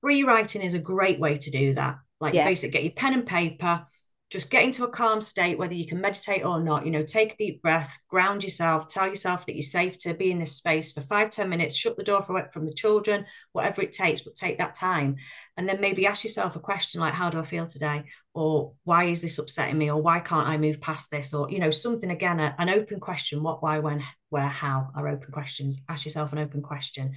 [0.04, 1.98] Rewriting is a great way to do that.
[2.22, 2.46] Like Yeah.
[2.46, 3.88] basic, get your pen and paper,
[4.30, 6.86] just get into a calm state, whether you can meditate or not.
[6.86, 10.30] You know, take a deep breath, ground yourself, tell yourself that you're safe to be
[10.30, 13.82] in this space for five, ten minutes, shut the door for, from the children, whatever
[13.82, 15.16] it takes, but take that time.
[15.58, 18.04] And then maybe ask yourself a question like, how do I feel today?
[18.36, 19.90] Or why is this upsetting me?
[19.90, 21.34] Or why can't I move past this?
[21.34, 25.08] Or, you know, something again, a, an open question, what, why, when, where, how are
[25.08, 25.80] open questions.
[25.90, 27.14] Ask yourself an open question.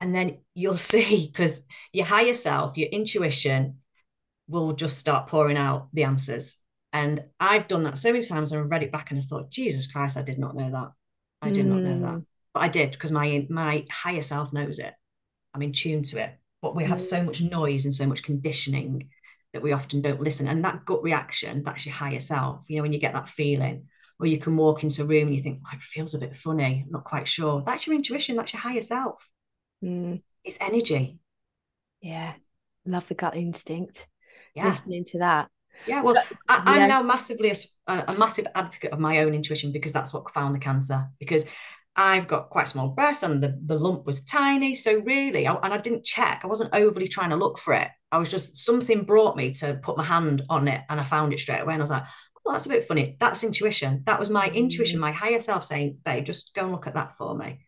[0.00, 3.78] And then you'll see, because your higher self, your intuition,
[4.48, 6.56] will just start pouring out the answers.
[6.92, 9.50] And I've done that so many times and I've read it back and I thought,
[9.50, 10.92] Jesus Christ, I did not know that.
[11.42, 12.14] I did not know that.
[12.14, 12.26] Mm.
[12.54, 14.94] But I did because my my higher self knows it.
[15.54, 16.38] I'm in tune to it.
[16.62, 19.10] But we have so much noise and so much conditioning
[19.52, 20.48] that we often don't listen.
[20.48, 22.64] And that gut reaction, that's your higher self.
[22.68, 23.86] You know, when you get that feeling,
[24.18, 26.36] or you can walk into a room and you think, oh, it feels a bit
[26.36, 27.62] funny, I'm not quite sure.
[27.64, 29.28] That's your intuition, that's your higher self.
[29.82, 31.18] mm, It's energy.
[32.00, 32.34] yeah,
[32.84, 34.06] love the gut instinct.
[34.58, 34.68] Yeah.
[34.70, 35.48] Listening to that.
[35.86, 36.16] Yeah, well,
[36.48, 36.86] I, I'm Yeah.
[36.86, 37.52] now massively
[37.86, 41.08] a, a massive advocate of my own intuition because that's what found the cancer.
[41.18, 41.46] Because
[41.96, 44.76] I've got quite small breasts and the, the lump was tiny.
[44.76, 46.42] So really, I, and I didn't check.
[46.44, 47.88] I wasn't overly trying to look for it.
[48.12, 51.32] I was just something brought me to put my hand on it, and I found
[51.32, 51.74] it straight away.
[51.74, 52.04] And I was like,
[52.46, 54.02] "Oh, that's a bit funny." That's intuition.
[54.06, 54.54] That was my mm.
[54.54, 57.60] intuition, my higher self saying, "Babe, just go and look at that for me."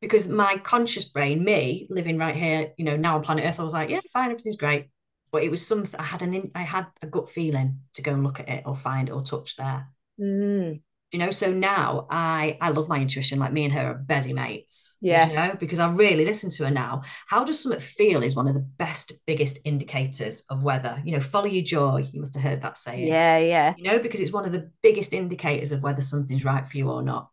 [0.00, 3.62] Because my conscious brain, me living right here, you know, now on planet Earth, I
[3.62, 4.88] was like, "Yeah, fine, everything's great."
[5.32, 8.12] But it was something I had an in, I had a gut feeling to go
[8.12, 9.88] and look at it or find it or touch there.
[10.18, 10.80] Mm,
[11.12, 13.40] You know, so now I I love my intuition.
[13.40, 14.96] Like me and her are busy mates.
[15.00, 15.28] Yeah.
[15.28, 17.02] You know, because I really listen to her now.
[17.26, 21.20] How does something feel is one of the best, biggest indicators of whether, you know,
[21.20, 22.08] follow your joy.
[22.12, 23.08] You must have heard that saying.
[23.08, 23.74] yeah, yeah.
[23.76, 26.88] You know, because it's one of the biggest indicators of whether something's right for you
[26.90, 27.30] or not.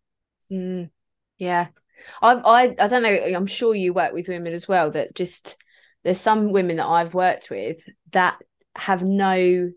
[0.52, 0.90] Mm,
[1.38, 1.68] yeah.
[2.22, 5.58] I've I I don't know, I'm sure you work with women as well that just
[6.08, 8.38] there's some women that I've worked with that
[8.78, 9.72] have no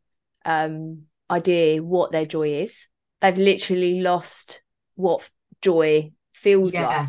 [0.44, 2.86] um idea what their joy is.
[3.20, 4.62] They've literally lost
[4.94, 5.28] what
[5.60, 6.86] joy feels Yeah.
[6.86, 7.08] like.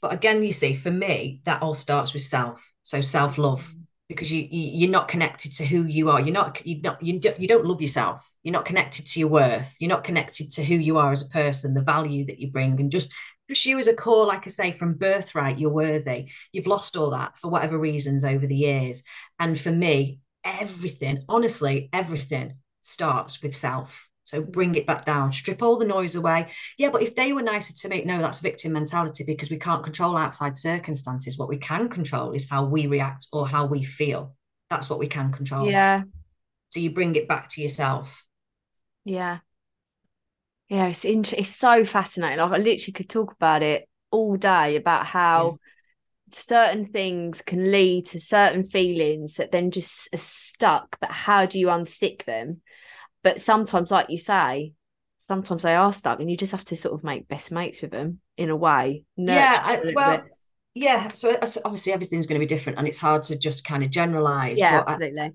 [0.00, 2.72] But again, you see, for me, that all starts with self.
[2.84, 3.74] So self-love.
[4.08, 6.20] because you, you you're not connected to who you are.
[6.20, 8.30] You're not you not you don't you don't love yourself.
[8.44, 9.74] You're not connected to your worth.
[9.80, 12.78] You're not connected to who you are as a person, the value that you bring,
[12.80, 13.12] and just
[13.48, 16.30] just you as a core, like I say, from birthright, you're worthy.
[16.52, 19.02] You've lost all that for whatever reasons over the years.
[19.38, 24.08] And for me, everything, honestly, everything starts with self.
[24.24, 26.48] So bring it back down, strip all the noise away.
[26.78, 29.84] Yeah, but if they were nicer to me, no, that's victim mentality because we can't
[29.84, 31.36] control outside circumstances.
[31.36, 34.34] What we can control is how we react or how we feel.
[34.70, 35.70] That's what we can control.
[35.70, 36.04] Yeah.
[36.70, 38.24] So you bring it back to yourself.
[39.04, 39.38] Yeah.
[40.68, 42.38] Yeah, it's int- it's so fascinating.
[42.38, 45.58] like, I literally could talk about it all day about how
[46.30, 50.98] certain things can lead to certain feelings that then just are stuck.
[51.00, 52.62] But how do you unstick them?
[53.22, 54.72] But sometimes, like you say,
[55.26, 57.90] sometimes they are stuck, and you just have to sort of make best mates with
[57.90, 59.04] them in a way.
[59.16, 60.34] nurture yeah, I, well, bit.
[60.74, 61.12] yeah.
[61.12, 63.82] So uh, so obviously everything's going to be different, and it's hard to just kind
[63.82, 64.58] of generalize.
[64.58, 65.32] yeah, but I, absolutely.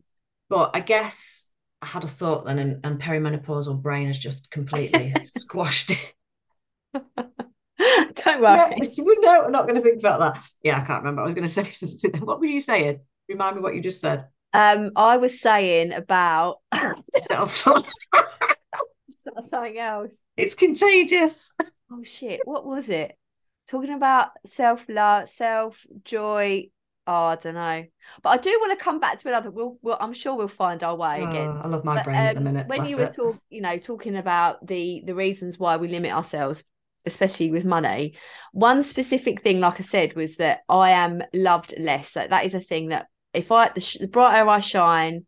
[0.49, 1.45] but I guess
[1.81, 6.13] I had a thought then, and, and perimenopausal brain has just completely squashed it.
[7.13, 8.91] Don't worry.
[8.97, 10.43] no, I'm not going to think about that.
[10.61, 11.21] Yeah, I can't remember.
[11.21, 12.25] I was going to say something.
[12.25, 12.99] What were you saying?
[13.29, 14.27] Remind me what you just said.
[14.53, 16.57] Um, I was saying about
[17.49, 17.83] something
[19.77, 20.17] else.
[20.35, 21.51] it's contagious.
[21.91, 23.15] Oh shit, what was it?
[23.69, 26.69] Talking about self love, self joy.
[27.11, 27.85] Oh, I don't know,
[28.21, 29.49] but I do want to come back to another.
[29.49, 31.49] We'll, we'll I'm sure we'll find our way again.
[31.55, 32.67] Oh, I love my But, brain at the um, minute.
[32.67, 33.15] when you were it.
[33.15, 36.65] talk, you know, talking about the the reasons why we limit ourselves,
[37.07, 38.15] especially with money,
[38.51, 42.11] one specific thing, like I said, was that I am loved less.
[42.11, 45.25] So that is a thing that if I the, sh- the brighter I shine,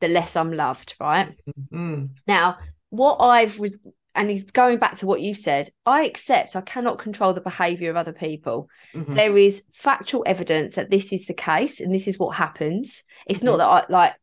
[0.00, 0.94] the less I'm loved.
[0.98, 1.36] Right
[1.72, 2.58] Mm, now,
[2.90, 3.76] what I've re-
[4.14, 5.72] and he's going back to what you said.
[5.86, 8.68] I accept I cannot control the behaviour of other people.
[8.94, 9.16] mhm.
[9.16, 13.04] There is factual evidence that this is the case and this is what happens.
[13.26, 13.46] It's Mm-hmm.
[13.46, 14.14] not that I like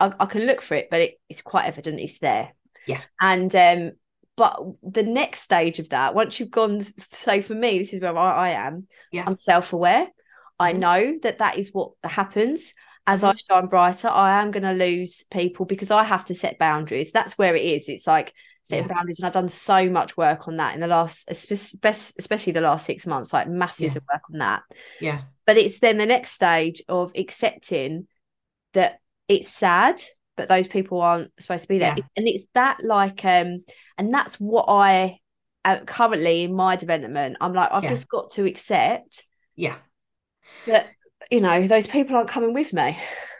[0.00, 2.54] I, I can look for it, but it, it's quite evident it's there.
[2.86, 3.00] Yeah.
[3.20, 3.92] And um,
[4.36, 8.16] but the next stage of that, once you've gone, so for me, this is where
[8.16, 8.86] I, I am.
[9.12, 9.24] Yeah.
[9.26, 10.06] I'm self-aware.
[10.60, 10.78] I Mhm.
[10.78, 12.72] know that that is what happens.
[13.06, 13.54] As I Mm-hmm.
[13.54, 17.10] shine brighter, I am going to lose people because I have to set boundaries.
[17.10, 17.88] That's where it is.
[17.88, 18.32] It's like
[18.68, 18.94] setting Yeah.
[18.94, 22.86] boundaries, and I've done so much work on that in the last, especially the last
[22.86, 23.98] six months, like masses Yeah.
[23.98, 24.62] of work on that
[25.00, 28.06] Yeah, but it's then the next stage of accepting
[28.74, 30.02] that it's sad
[30.36, 32.04] but those people aren't supposed to be there Yeah.
[32.16, 33.64] and it's that like um
[33.96, 35.18] and that's what i
[35.64, 39.24] uh, currently in my development i'm like i've just got to accept
[39.56, 39.76] yeah.
[40.66, 40.88] that
[41.30, 42.96] you know those people aren't coming with me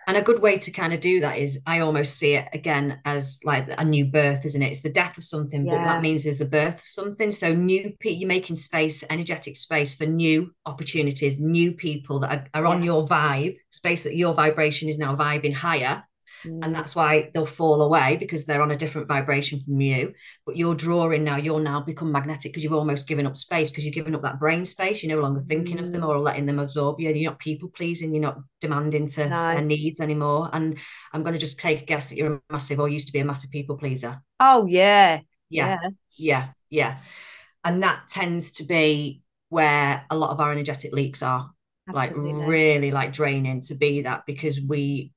[0.08, 2.98] And a good way to kind of do that is I almost see it again
[3.04, 4.72] as like a new birth, isn't it?
[4.72, 7.30] It's the death of something, but that means there's a birth of something.
[7.30, 12.62] So new pe- you're making space, energetic space for new opportunities, new people that are,
[12.62, 12.86] are on Yeah.
[12.86, 16.02] your vibe, space that your vibration is now vibing higher.
[16.44, 16.64] Mm.
[16.64, 20.12] and that's why they'll fall away because they're on a different vibration from you.
[20.46, 23.84] But you're drawing now you're now become magnetic because you've almost given up space because
[23.84, 25.02] you've given up that brain space.
[25.02, 26.08] You're no longer thinking of them Mm.
[26.08, 27.10] or letting them absorb you.
[27.10, 29.54] You're not people pleasing you're not demanding to No.
[29.54, 30.50] their needs anymore.
[30.52, 30.78] And
[31.12, 33.18] i'm going to just take a guess that you're a massive or used to be
[33.20, 34.20] a massive people pleaser.
[34.40, 35.20] Oh yeah.
[35.50, 35.78] Yeah.
[36.16, 36.48] Yeah.
[36.70, 36.98] Yeah.
[37.64, 41.50] And that tends to be where a lot of our energetic leaks are
[41.90, 45.10] like really like draining to be that because we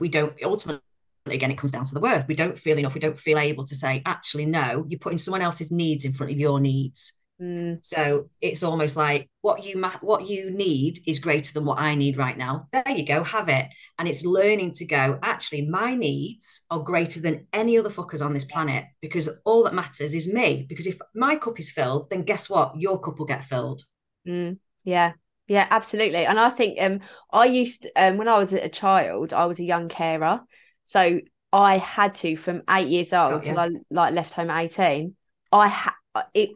[0.00, 0.82] we don't ultimately
[1.26, 3.64] again it comes down to the worth we don't feel enough we don't feel able
[3.64, 7.78] to say actually no you're putting someone else's needs in front of your needs Mm,
[7.82, 11.94] so it's almost like what you ma- what you need is greater than what I
[11.94, 12.68] need right now.
[12.70, 13.66] There you go, have it.
[13.98, 18.34] And it's learning to go, actually, my needs are greater than any other fuckers on
[18.34, 20.66] this planet because all that matters is me.
[20.68, 22.78] Because if my cup is filled, then guess what?
[22.78, 23.84] Your cup will get filled.
[24.28, 25.12] mm, yeah
[25.50, 27.00] yeah absolutely and i think um
[27.32, 30.40] i used um when i was a child i was a young carer
[30.84, 31.20] so
[31.52, 35.16] i had to from eight years old Got till i like left home at 18
[35.52, 35.92] i had
[36.34, 36.50] it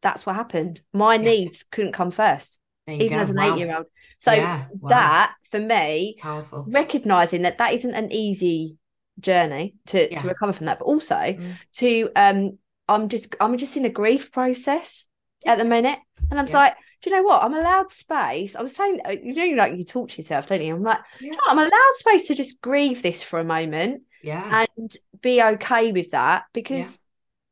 [0.00, 1.20] that's what happened my Yeah.
[1.30, 2.58] needs couldn't come first
[2.88, 3.22] even go.
[3.22, 3.54] as an Wow.
[3.54, 3.86] eight year old
[4.18, 4.88] so Yeah, wow.
[4.88, 6.64] that for me powerful.
[6.66, 8.76] recognizing that that isn't an easy
[9.20, 10.22] journey to, Yeah.
[10.22, 11.54] to recover from that but also Mm.
[11.74, 12.58] to um
[12.88, 15.06] i'm just i'm just in a grief process
[15.44, 15.98] at the minute
[16.30, 16.56] and i'm Yeah.
[16.56, 19.76] like do you know what i'm allowed space i was saying uh, you know like
[19.76, 21.32] you talk to yourself don't you i'm like Yeah.
[21.32, 24.66] "No, i'm allowed space to just grieve this for a moment Yeah.
[24.76, 26.98] and be okay with that because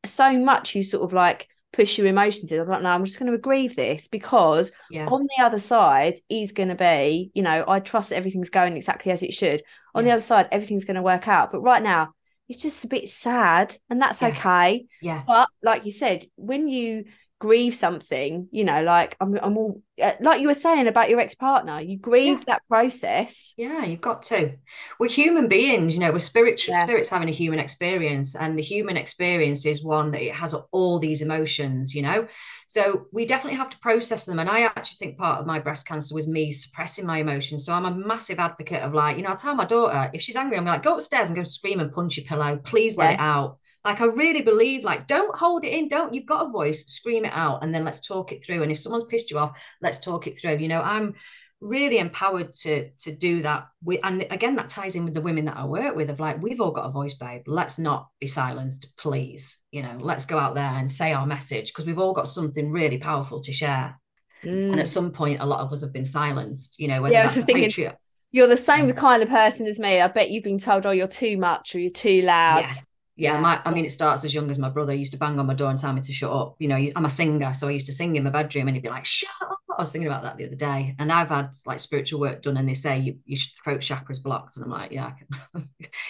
[0.05, 3.19] so much you sort of like push your emotions in i'm like no i'm just
[3.19, 5.07] going to grieve this because yeah.
[5.07, 8.75] on the other side is going to be, you know, I trust that everything's going
[8.77, 9.63] exactly as it should.
[9.93, 11.51] On the other side, everything's going to work out.
[11.51, 12.13] But right now,
[12.47, 14.29] it's just a bit sad, and that's Yeah.
[14.29, 14.85] okay.
[15.01, 15.23] Yeah.
[15.27, 17.05] But like you said, when you
[17.39, 21.19] grieve something, you know, like I'm, I'm all uh, like you were saying about your
[21.19, 22.43] ex partner, you grieve yeah.
[22.47, 23.53] that process.
[23.57, 24.53] Yeah, you've got to.
[24.99, 26.83] We're human beings, you know, we're spiritual yeah.
[26.83, 30.99] spirits having a human experience, and the human experience is one that it has all
[30.99, 32.27] these emotions, you know.
[32.69, 34.39] So we definitely have to process them.
[34.39, 37.65] And I actually think part of my breast cancer was me suppressing my emotions.
[37.65, 40.35] So I'm a massive advocate of like, you know, I tell my daughter if she's
[40.35, 42.59] angry, I'm like, go upstairs and go scream and punch your pillow.
[42.63, 43.13] Please let yeah.
[43.13, 43.57] it out.
[43.85, 45.87] Like I really believe, like, don't hold it in.
[45.87, 48.63] Don't you've got a voice, scream it out, and then let's talk it through.
[48.63, 50.57] And if someone's pissed you off, let's talk it through.
[50.57, 51.15] You know, I'm
[51.59, 55.45] really empowered to to do that with and again that ties in with the women
[55.45, 58.27] that I work with of like we've all got a voice babe let's not be
[58.27, 62.13] silenced please you know let's go out there and say our message because we've all
[62.13, 63.99] got something really powerful to share
[64.43, 64.71] mm.
[64.71, 67.27] and at some point a lot of us have been silenced you know whether yeah,
[67.27, 67.91] that's thinking,
[68.31, 71.07] you're the same kind of person as me I bet you've been told oh you're
[71.07, 72.73] too much or you're too loud yeah
[73.19, 73.39] yeah, yeah.
[73.39, 75.55] My, I mean, it starts as young as my brother used to bang on my
[75.55, 76.55] door and tell me to shut up.
[76.59, 78.83] You know, I'm a singer, so I used to sing in my bedroom, and he'd
[78.83, 81.51] be like, "Shut up!" I was thinking about that the other day, and I've had
[81.67, 84.91] like spiritual work done, and they say you, your throat chakra's blocked, and I'm like,
[84.91, 85.13] yeah,
[85.55, 85.63] oh,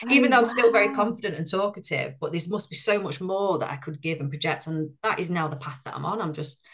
[0.10, 3.60] even though I'm still very confident and talkative, but there must be so much more
[3.60, 6.21] that I could give and project, and that is now the path that I'm on.
[6.21, 6.65] I'm just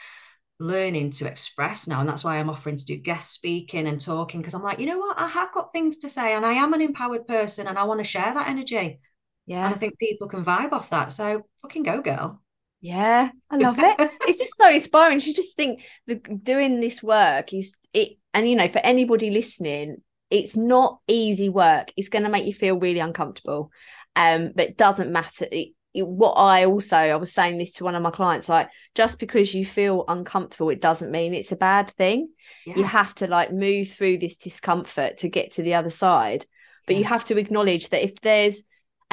[0.60, 4.42] learning to express now, and that's why I'm offering to do guest speaking and talking
[4.42, 6.74] because I'm like, you know what, I have got things to say, and I am
[6.74, 9.00] an empowered person, and I want to share that energy.
[9.48, 9.66] Yeah.
[9.66, 11.12] And I think people can vibe off that.
[11.12, 12.43] So fucking go, girl.
[12.84, 13.96] Yeah, I love it.
[14.28, 15.22] it's just so inspiring.
[15.22, 20.02] You just think the doing this work is it, and you know, for anybody listening,
[20.30, 21.94] it's not easy work.
[21.96, 23.72] It's going to make you feel really uncomfortable,
[24.18, 25.48] um, but it doesn't matter.
[25.50, 28.68] It, it, what I also I was saying this to one of my clients, like
[28.96, 32.32] just because you feel uncomfortable, it doesn't mean it's a bad thing.
[32.66, 32.76] Yeah.
[32.76, 36.46] You have to like move through this discomfort to get to the other side,
[36.86, 37.00] but yeah.
[37.00, 38.64] you have to acknowledge that if there's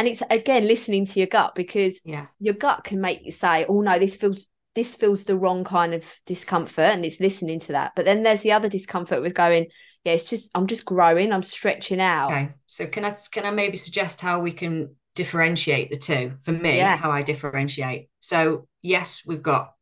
[0.00, 2.26] and it's again listening to your gut because yeah.
[2.38, 5.92] your gut can make you say oh no this feels this feels the wrong kind
[5.92, 7.92] of discomfort and it's listening to that.
[7.94, 9.66] But then there's the other discomfort with going
[10.04, 12.28] yeah it's just i'm just growing i'm stretching out.
[12.32, 12.48] Okay.
[12.66, 16.32] So can i can i maybe suggest how we can differentiate the two?
[16.40, 16.96] For me yeah.
[16.96, 18.08] how i differentiate.
[18.20, 19.74] So yes we've got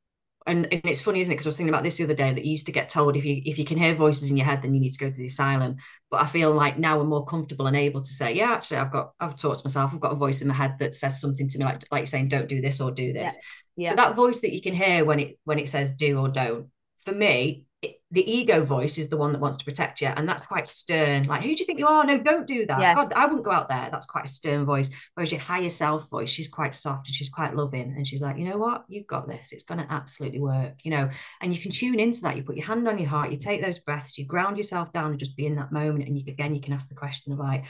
[0.48, 1.36] and, and it's funny, isn't it?
[1.36, 3.16] Because I was thinking about this the other day that you used to get told
[3.16, 5.10] if you if you can hear voices in your head, then you need to go
[5.10, 5.76] to the asylum.
[6.10, 8.90] But I feel like now we're more comfortable and able to say, yeah, actually, I've
[8.90, 11.46] got I've talked to myself, I've got a voice in my head that says something
[11.46, 13.34] to me, like like saying, don't do this or do this.
[13.34, 13.84] Yeah.
[13.84, 13.90] Yeah.
[13.90, 16.66] So that voice that you can hear when it when it says do or don't,
[17.04, 17.66] for me,
[18.10, 21.24] the ego voice is the one that wants to protect you and that's quite stern.
[21.24, 22.06] Like who do you think you are?
[22.06, 22.80] No don't do that.
[22.80, 22.94] Yeah.
[22.94, 23.88] god i wouldn't go out there.
[23.90, 24.90] That's quite a stern voice.
[25.14, 28.38] Whereas your higher self voice she's quite soft and she's quite loving and she's like
[28.38, 28.84] you know what?
[28.88, 29.52] You've got this.
[29.52, 31.10] It's going to absolutely work you know?
[31.42, 32.36] And you can tune into that.
[32.36, 35.10] You put your hand on your heart you take those breaths you ground yourself down
[35.10, 37.38] and just be in that moment and you, again you can ask the question of
[37.38, 37.64] like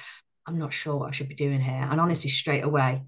[0.46, 1.88] i'm not sure what i should be doing here.
[1.90, 3.02] And honestly straight away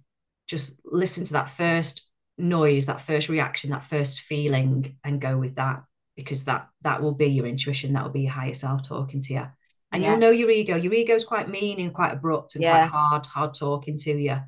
[0.48, 2.02] just listen to that first
[2.36, 5.84] noise that first reaction that first feeling and go with that
[6.24, 9.34] because that that will be your intuition that will be your higher self talking to
[9.34, 9.46] you
[9.92, 10.10] and yeah.
[10.10, 10.76] you'll know your ego.
[10.76, 12.88] Your ego is quite mean and quite abrupt and yeah.
[12.88, 14.38] quite hard hard talking to you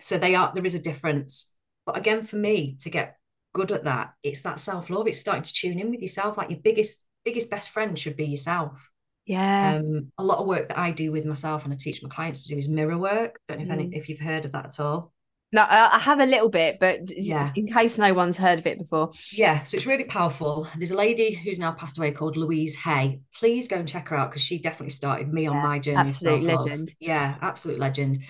[0.00, 1.52] so they are there is a difference.
[1.86, 3.16] But again for me to get
[3.54, 5.06] good at that it's that self-love.
[5.06, 6.36] It's starting to tune in with yourself.
[6.36, 8.90] Like your biggest biggest best friend should be yourself.
[9.24, 9.76] Yeah.
[9.76, 12.42] Um a lot of work that i do with myself and i teach my clients
[12.42, 13.40] to do is mirror work.
[13.48, 13.72] Don't know if, mm.
[13.72, 15.12] any, if you've heard of that at all
[15.50, 18.78] no, I have a little bit, but yeah, in case no one's heard of it
[18.78, 19.12] before.
[19.32, 20.68] Yeah, so it's really powerful.
[20.76, 23.20] There's a lady who's now passed away called Louise Hay.
[23.34, 26.10] Please go and check her out because she definitely started me yeah, on my journey.
[26.10, 26.94] Absolute legend.
[27.00, 28.24] Yeah, absolute legend,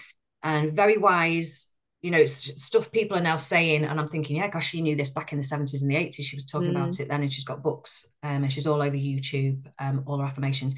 [0.44, 1.66] and very wise.
[2.02, 5.11] You know, stuff people are now saying, and I'm thinking, yeah, gosh, she knew this
[5.11, 6.22] back in the 70s and the 80s.
[6.22, 6.76] She was talking mm.
[6.76, 10.18] about it then, and she's got books, um, and she's all over YouTube, um, all
[10.18, 10.76] her affirmations.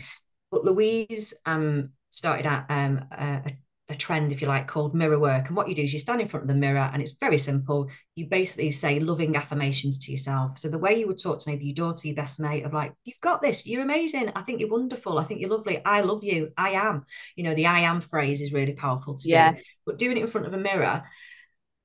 [0.51, 3.43] But Louise um started at um a,
[3.91, 5.49] a trend, if you like, called mirror work.
[5.49, 7.39] And what you do is you stand in front of the mirror and it's very
[7.39, 7.91] simple.
[8.15, 10.59] You basically say loving affirmations to yourself.
[10.59, 12.95] So the way you would talk to maybe your daughter, your best mate, of like,
[13.05, 14.33] you've got this, you're amazing.
[14.35, 15.19] I think you're wonderful.
[15.19, 15.85] I think you're lovely.
[15.85, 16.51] I love you.
[16.57, 17.05] I am.
[17.37, 19.53] You know, the I am phrase is really powerful to yeah.
[19.53, 19.59] do.
[19.85, 21.03] But doing it in front of a mirror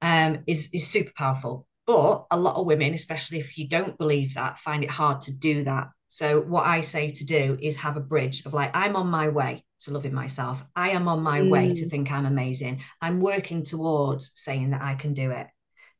[0.01, 1.67] um, is, is super powerful.
[1.85, 5.33] But a lot of women, especially if you don't believe that, find it hard to
[5.33, 5.89] do that.
[6.07, 9.27] So what I say to do is have a bridge of like, I'm on my
[9.27, 10.63] way to loving myself.
[10.75, 11.49] I am on my mm.
[11.49, 11.89] way to mm.
[11.89, 12.81] think I'm amazing.
[13.01, 15.47] I'm working towards saying that I can do it.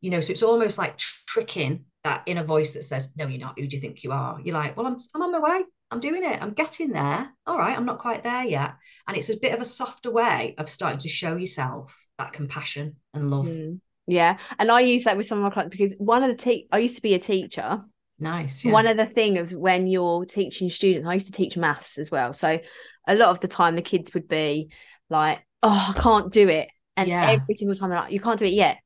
[0.02, 3.60] You know, so it's almost like tricking that inner voice that says, No, you're not.
[3.60, 4.40] Who do you think you are?
[4.44, 5.66] You're like, Well, I'm, I'm on my way.
[5.92, 6.42] I'm doing it.
[6.42, 7.30] I'm getting there.
[7.46, 7.76] All right.
[7.76, 8.76] I'm not quite there yet.
[9.08, 12.98] And it's a bit of a softer way of starting to show yourself that compassion
[13.14, 13.48] and love.
[13.48, 13.80] Mm.
[14.08, 14.38] Yeah.
[14.60, 16.80] And I use that with some of my clients because one of the te- I
[16.80, 17.82] used to be a teacher.
[18.20, 18.64] Nice.
[18.64, 18.72] Yeah.
[18.72, 22.12] One of the things is when you're teaching students, I used to teach maths as
[22.12, 22.34] well.
[22.34, 22.60] So
[23.08, 24.70] a lot of the time the kids would be
[25.10, 27.32] like, "Oh, I can't do it," and yeah.
[27.32, 28.78] every single time they're like, "You can't do it yet."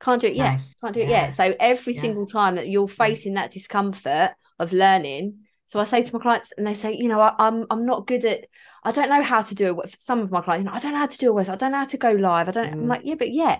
[0.00, 0.52] Can't do it yet.
[0.52, 0.74] Nice.
[0.80, 1.26] Can't do it Yeah.
[1.26, 1.36] yet.
[1.36, 2.00] So every Yeah.
[2.00, 6.52] single time that you're facing that discomfort of learning, so I say to my clients,
[6.56, 8.44] and they say, you know, I, I'm I'm not good at.
[8.84, 9.98] I don't know how to do it.
[9.98, 11.48] Some of my clients, you know, I don't know how to do a website.
[11.54, 12.48] I don't know how to go live.
[12.48, 12.72] I don't.
[12.72, 12.88] I'm Mm.
[12.88, 13.58] like, yeah, but yeah,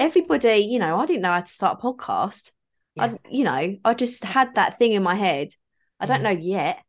[0.00, 2.50] everybody, you know, I didn't know how to start a podcast.
[2.96, 3.04] Yeah.
[3.04, 5.50] I, you know, I just had that thing in my head.
[6.00, 6.32] I don't Yeah.
[6.32, 6.82] know yet,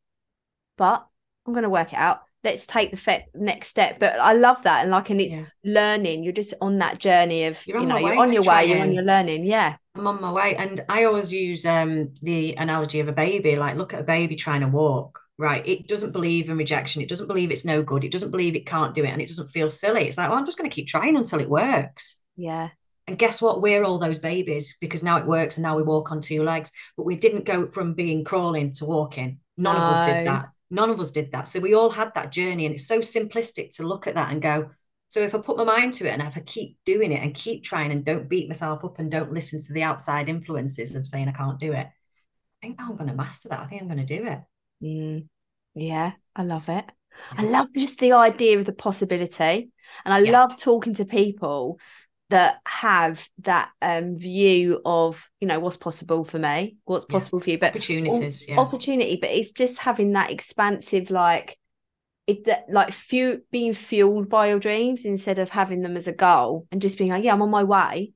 [0.78, 1.06] but
[1.46, 2.22] I'm going to work it out.
[2.44, 4.00] Let's take the fe- next step.
[4.00, 5.46] But I love that, and like, and it's Yeah.
[5.64, 6.24] learning.
[6.24, 8.66] You're just on that journey of, You're you know, you're on your way.
[8.66, 9.46] You're on your learning.
[9.46, 10.56] Yeah, I'm on my way.
[10.56, 13.56] And I always use um, the analogy of a baby.
[13.58, 15.66] Like, look at a baby trying to walk, right?
[15.68, 17.02] It doesn't believe in rejection.
[17.02, 18.04] It doesn't believe it's no good.
[18.04, 19.10] It doesn't believe it can't do it.
[19.10, 20.08] And it doesn't feel silly.
[20.08, 22.20] It's like, well, I'm just going to keep trying until it works.
[22.38, 22.70] yeah,
[23.08, 23.62] And guess what?
[23.62, 26.72] We're all those babies because now it works and now we walk on two legs.
[26.98, 29.40] But we didn't go from being crawling to walking.
[29.58, 30.50] None of us did that.
[30.72, 31.48] None of us did that.
[31.48, 32.66] So we all had that journey.
[32.66, 34.72] And it's so simplistic to look at that and go,
[35.08, 37.36] so if I put my mind to it and if I keep doing it and
[37.36, 41.06] keep trying and don't beat myself up and don't listen to the outside influences of
[41.06, 41.92] saying I can't do it, I
[42.62, 43.60] think I'm going to master that.
[43.60, 44.40] I think I'm going to do it.
[44.82, 45.28] Mm,
[45.76, 46.14] yeah.
[46.36, 46.86] I love it.
[47.38, 49.70] I love just the idea of the possibility,
[50.06, 50.32] and I Yeah.
[50.32, 51.78] love talking to people
[52.32, 57.14] that have that um view of you know what's possible for me, what's Yeah.
[57.14, 58.48] possible for you, but Opportunities.
[58.50, 58.60] Yeah.
[58.60, 61.58] opportunity but it's just having that expansive like
[62.28, 66.12] it that like few being fueled by your dreams instead of having them as a
[66.14, 68.14] goal and just being like yeah i'm on my way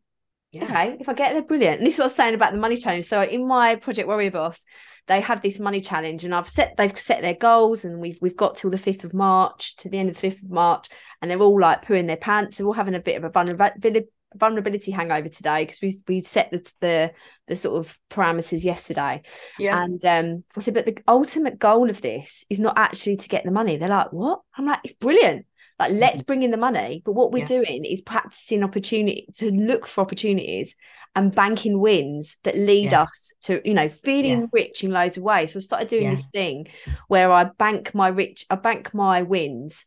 [0.52, 0.66] Yeah.
[0.66, 2.60] okay if i get there brilliant and this is what i was saying about the
[2.60, 4.64] money challenge so in my project warrior boss
[5.08, 8.38] they have this money challenge and i've set they've set their goals and we've we've
[8.38, 10.90] got till the 5th of march to the end of the 5th of march
[11.22, 14.08] and they're all like pooing their pants they're all having a bit of a vulnerability
[14.38, 17.12] vulnerability hangover today because we we set the, the
[17.48, 19.22] the sort of parameters yesterday
[19.58, 19.82] Yeah.
[19.82, 23.46] and um, I said, but the ultimate goal of this is not actually to get
[23.46, 23.78] the money.
[23.78, 24.42] They're like, what?
[24.58, 25.46] I'm like, it's brilliant.
[25.80, 27.02] Like, let's bring in the money.
[27.06, 27.54] But what we're Mm-hmm.
[27.54, 27.64] Yeah.
[27.66, 30.76] doing is practicing opportunity to look for opportunities
[31.16, 33.02] and banking wins that lead Yeah.
[33.04, 34.48] us to, you know, feeling Yeah.
[34.52, 35.54] rich in loads of ways.
[35.54, 36.68] So I started doing this thing
[37.08, 39.86] where I bank my rich, I bank my wins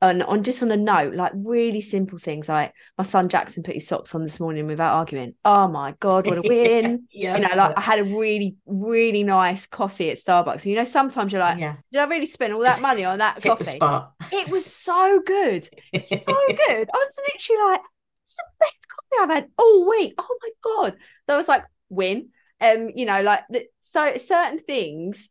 [0.00, 2.48] on, on just on a note, like really simple things.
[2.48, 5.34] Like my son Jackson put his socks on this morning without arguing.
[5.44, 7.36] Oh my God, what a win yeah.
[7.36, 10.54] you know, like I had a really, really nice coffee at Starbucks.
[10.54, 11.76] And you know, sometimes you're like, yeah.
[11.92, 13.64] did I really spend all that Just money on that coffee?
[13.64, 14.12] spot.
[14.32, 15.68] It was so good.
[15.92, 16.90] It's so good.
[16.92, 17.80] I was literally like,
[18.22, 20.14] it's the best coffee I've had all week.
[20.18, 20.96] Oh my God.
[21.28, 22.30] I was like, win.
[22.60, 25.28] Um, you know, like the, so certain things,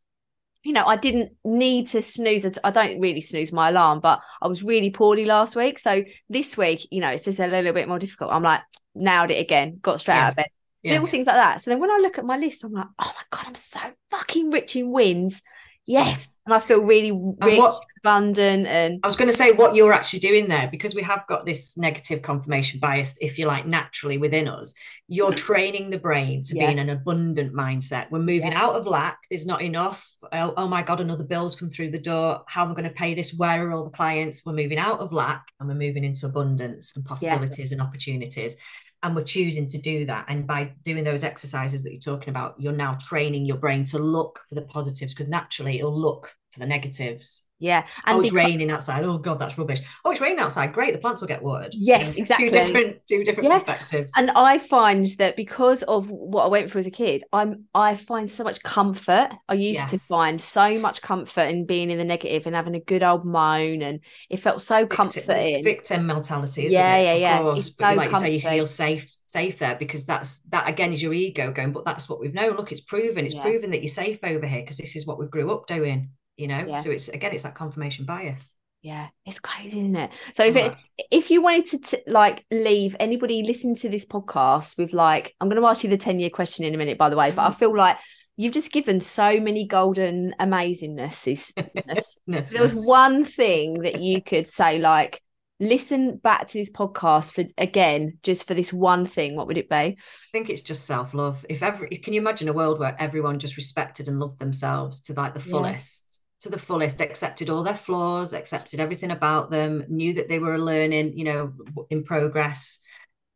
[0.67, 2.45] you know, I didn't need to snooze.
[2.61, 5.79] I don't really snooze my alarm, but I was really poorly last week.
[5.79, 8.33] So this week, you know, it's just a little bit more difficult.
[8.33, 8.59] I'm like,
[8.93, 10.47] nailed it again, got straight out of bed
[10.83, 10.95] Yeah.
[10.95, 11.61] little things like that.
[11.61, 13.79] So then when I look at my list, I'm like, oh my god, I'm so
[14.11, 15.41] fucking rich in wins.
[15.89, 19.73] Yes, and I feel really rich, what- abundant, and I was going to say what
[19.73, 23.65] you're actually doing there because we have got this negative confirmation bias, if you like,
[23.65, 24.73] naturally within us.
[25.07, 26.65] You're training the brain to Yeah.
[26.67, 28.11] be in an abundant mindset.
[28.11, 29.19] We're moving out of lack.
[29.29, 30.05] There's not enough.
[30.33, 32.43] Oh, oh my God, another bill's come through the door.
[32.47, 33.33] How am I going to pay this?
[33.33, 34.45] Where are all the clients?
[34.45, 38.57] We're moving out of lack and we're moving into abundance and possibilities and opportunities.
[39.03, 40.25] And we're choosing to do that.
[40.27, 43.99] And by doing those exercises that you're talking about, you're now training your brain to
[43.99, 48.31] look for the positives because naturally it'll look for the negatives yeah, oh, and it's
[48.31, 49.03] beca- raining outside.
[49.03, 49.79] Oh God, that's rubbish.
[50.05, 50.73] Oh, it's raining outside.
[50.73, 51.73] Great, the plants will get watered.
[51.73, 52.49] Yes, You know, exactly.
[52.49, 53.53] Two different, two different Yeah.
[53.55, 54.13] perspectives.
[54.15, 57.95] and I find that because of what I went through as a kid, I'm I
[57.95, 59.29] find so much comfort.
[59.49, 62.79] I used to find so much comfort in being in the negative and having a
[62.79, 65.63] good old moan, and it felt so Victim- but it's comforting.
[65.63, 67.03] victim mentality, isn't Yeah, it?
[67.05, 67.39] yeah, yeah.
[67.39, 70.93] course, It's so like you say, you feel safe, safe there because that's that again
[70.93, 71.71] is your ego going.
[71.71, 72.55] But that's what we've known.
[72.55, 73.25] Look, it's proven.
[73.25, 73.41] It's Yeah.
[73.41, 76.09] proven that you're safe over here because this is what we grew up doing.
[76.37, 76.75] You know, Yeah.
[76.75, 78.53] so it's again, it's that confirmation bias.
[78.81, 80.11] Yeah, it's crazy, isn't it?
[80.35, 80.79] So if mm-hmm.
[80.97, 85.35] it, if you wanted to t- like leave anybody listening to this podcast with like,
[85.41, 87.31] I'm going to ask you the 10 year question in a minute, by the way,
[87.31, 87.57] but I mm-hmm.
[87.57, 87.97] feel like
[88.37, 91.51] you've just given so many golden amazingness.
[92.27, 95.21] Yes, there was one thing that you could say, like,
[95.59, 99.69] listen back to this podcast for again, just for this one thing, what would it
[99.69, 99.75] be?
[99.75, 99.95] I
[100.31, 101.45] think it's just self love.
[101.49, 105.13] If every can you imagine a world where everyone just respected and loved themselves to
[105.13, 106.06] like the fullest,
[106.41, 110.59] to the fullest, accepted all their flaws, accepted everything about them, knew that they were
[110.59, 111.53] learning, you know,
[111.89, 112.79] in progress.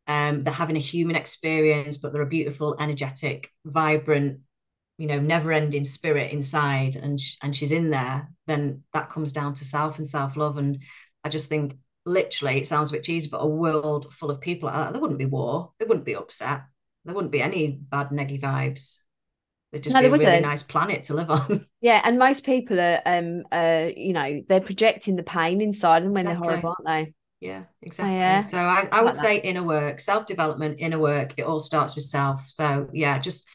[0.06, 4.40] Um, they're having a human experience, but they're a beautiful, energetic, vibrant,
[4.98, 8.28] you know, never-ending spirit inside, and sh- and she's in there.
[8.46, 10.82] Then that comes down to self and self love, and
[11.24, 14.68] I just think literally it sounds a bit cheesy, but a world full of people
[14.68, 16.62] like that, there wouldn't be war, there wouldn't be upset,
[17.04, 19.01] there wouldn't be any bad neggy vibes.
[19.72, 20.38] There'd just No, be a really wouldn't.
[20.38, 21.66] nice planet to live on.
[21.80, 26.12] Yeah, and most people are, um, uh, you know, they're projecting the pain inside them
[26.14, 26.26] when Exactly.
[26.26, 27.14] they're horrible, aren't they?
[27.40, 28.14] Yeah, exactly.
[28.30, 28.42] Yeah.
[28.42, 31.34] So I, I would say inner work, self development, inner work.
[31.38, 32.48] It all starts with self.
[32.50, 33.48] So yeah, just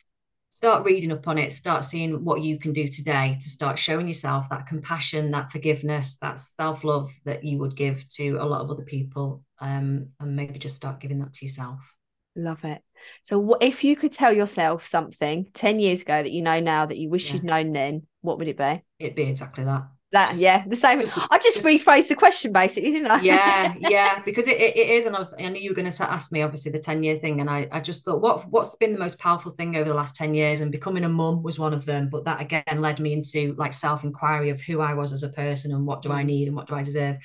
[0.50, 1.54] start reading up on it.
[1.54, 6.18] Start seeing what you can do today to start showing yourself that compassion, that forgiveness,
[6.20, 10.36] that self love that you would give to a lot of other people, um, and
[10.36, 11.96] maybe just start giving that to yourself.
[12.36, 12.84] Love it.
[13.24, 16.98] So, if you could tell yourself something 10 years ago that you know now that
[16.98, 17.34] you wish yeah.
[17.36, 18.84] you'd known then, what would it be?
[19.00, 19.88] It'd be exactly that.
[20.14, 21.02] That just, yeah, the same.
[21.02, 23.22] Just, I just, just rephrased the question basically, didn't I?
[23.22, 26.10] yeah, yeah, because it, it is, and I was I knew you were going to
[26.10, 28.94] ask me obviously the ten year thing, and I I just thought what what's been
[28.94, 31.74] the most powerful thing over the last ten years, and becoming a mum was one
[31.74, 32.08] of them.
[32.10, 35.30] But that again led me into like self inquiry of who I was as a
[35.30, 36.28] person and what do I mm.
[36.28, 37.18] need and what do I deserve.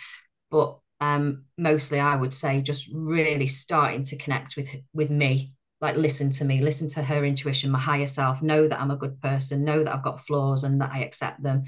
[0.50, 5.52] But um, mostly I would say just really starting to connect with with me
[5.82, 8.40] like listen to me listen to her intuition my higher self.
[8.40, 11.42] Know that i'm a good person know that i've got flaws and that i accept
[11.42, 11.64] them.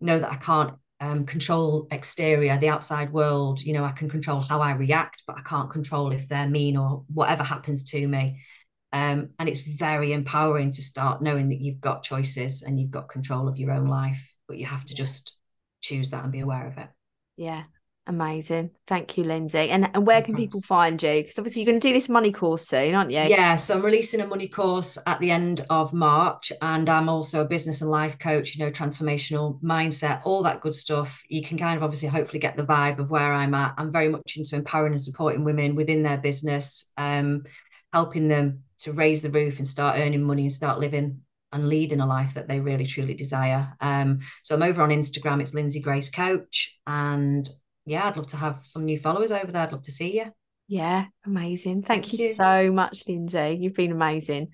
[0.00, 3.60] Know that i can't um, control exterior the outside world.
[3.60, 6.76] You know i can control how i react but i can't control if they're mean
[6.76, 8.42] or whatever happens to me.
[8.92, 13.08] Um, and it's very empowering to start knowing that you've got choices and you've got
[13.08, 15.34] control of your own life but you have to just
[15.80, 16.88] choose that and be aware of it.
[17.36, 17.64] Yeah
[18.06, 18.70] Amazing.
[18.86, 19.70] Thank you, Lynsey.
[19.70, 21.22] And, and where can people find you?
[21.22, 23.20] Because obviously you're going to do this money course soon, aren't you?
[23.20, 23.56] Yeah.
[23.56, 26.52] So I'm releasing a money course at the end of March.
[26.60, 30.74] And I'm also a business and life coach, you know, transformational mindset, all that good
[30.74, 31.22] stuff.
[31.30, 33.72] You can kind of obviously hopefully get the vibe of where I'm at.
[33.78, 37.44] I'm very much into empowering and supporting women within their business, um,
[37.94, 42.00] helping them to raise the roof and start earning money and start living and leading
[42.00, 43.74] a life that they really truly desire.
[43.80, 47.48] Um, so I'm over on Instagram, it's Lynsey Grace Coach, and
[47.86, 49.62] yeah, I'd love to have some new followers over there.
[49.62, 50.32] I'd love to see you.
[50.66, 51.82] Yeah, amazing.
[51.82, 53.58] Thank, Thank you, you, so much, Lynsey.
[53.60, 54.48] You've been amazing.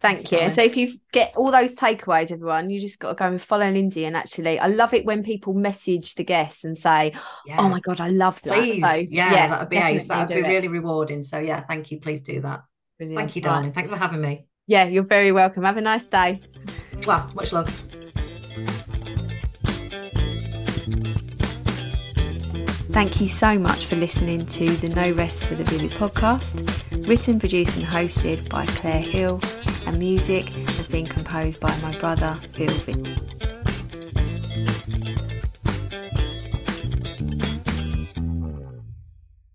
[0.00, 0.38] Thank, Thank you.
[0.38, 3.40] And so if you get all those takeaways, everyone, you just got to go and
[3.40, 4.04] follow Lynsey.
[4.04, 7.56] And actually, I love it when people message the guests and say, oh yeah.
[7.60, 10.08] "Oh my god, I loved that." Please, so, yeah, yeah, that'd be ace.
[10.08, 10.48] That'd be it.
[10.48, 11.22] really rewarding.
[11.22, 12.00] So yeah, thank you.
[12.00, 12.62] Please do that.
[12.98, 13.18] Brilliant.
[13.18, 13.72] Thank you, darling.
[13.72, 14.46] Thanks for having me.
[14.66, 15.62] Yeah, you're very welcome.
[15.62, 16.40] Have a nice day.
[17.06, 18.01] Wow, much love.
[22.92, 27.40] Thank you so much for listening to the No Rest for the Vivid podcast, written,
[27.40, 29.40] produced, and hosted by Claire Hill,
[29.86, 33.31] and music has been composed by my brother, Phil Vick.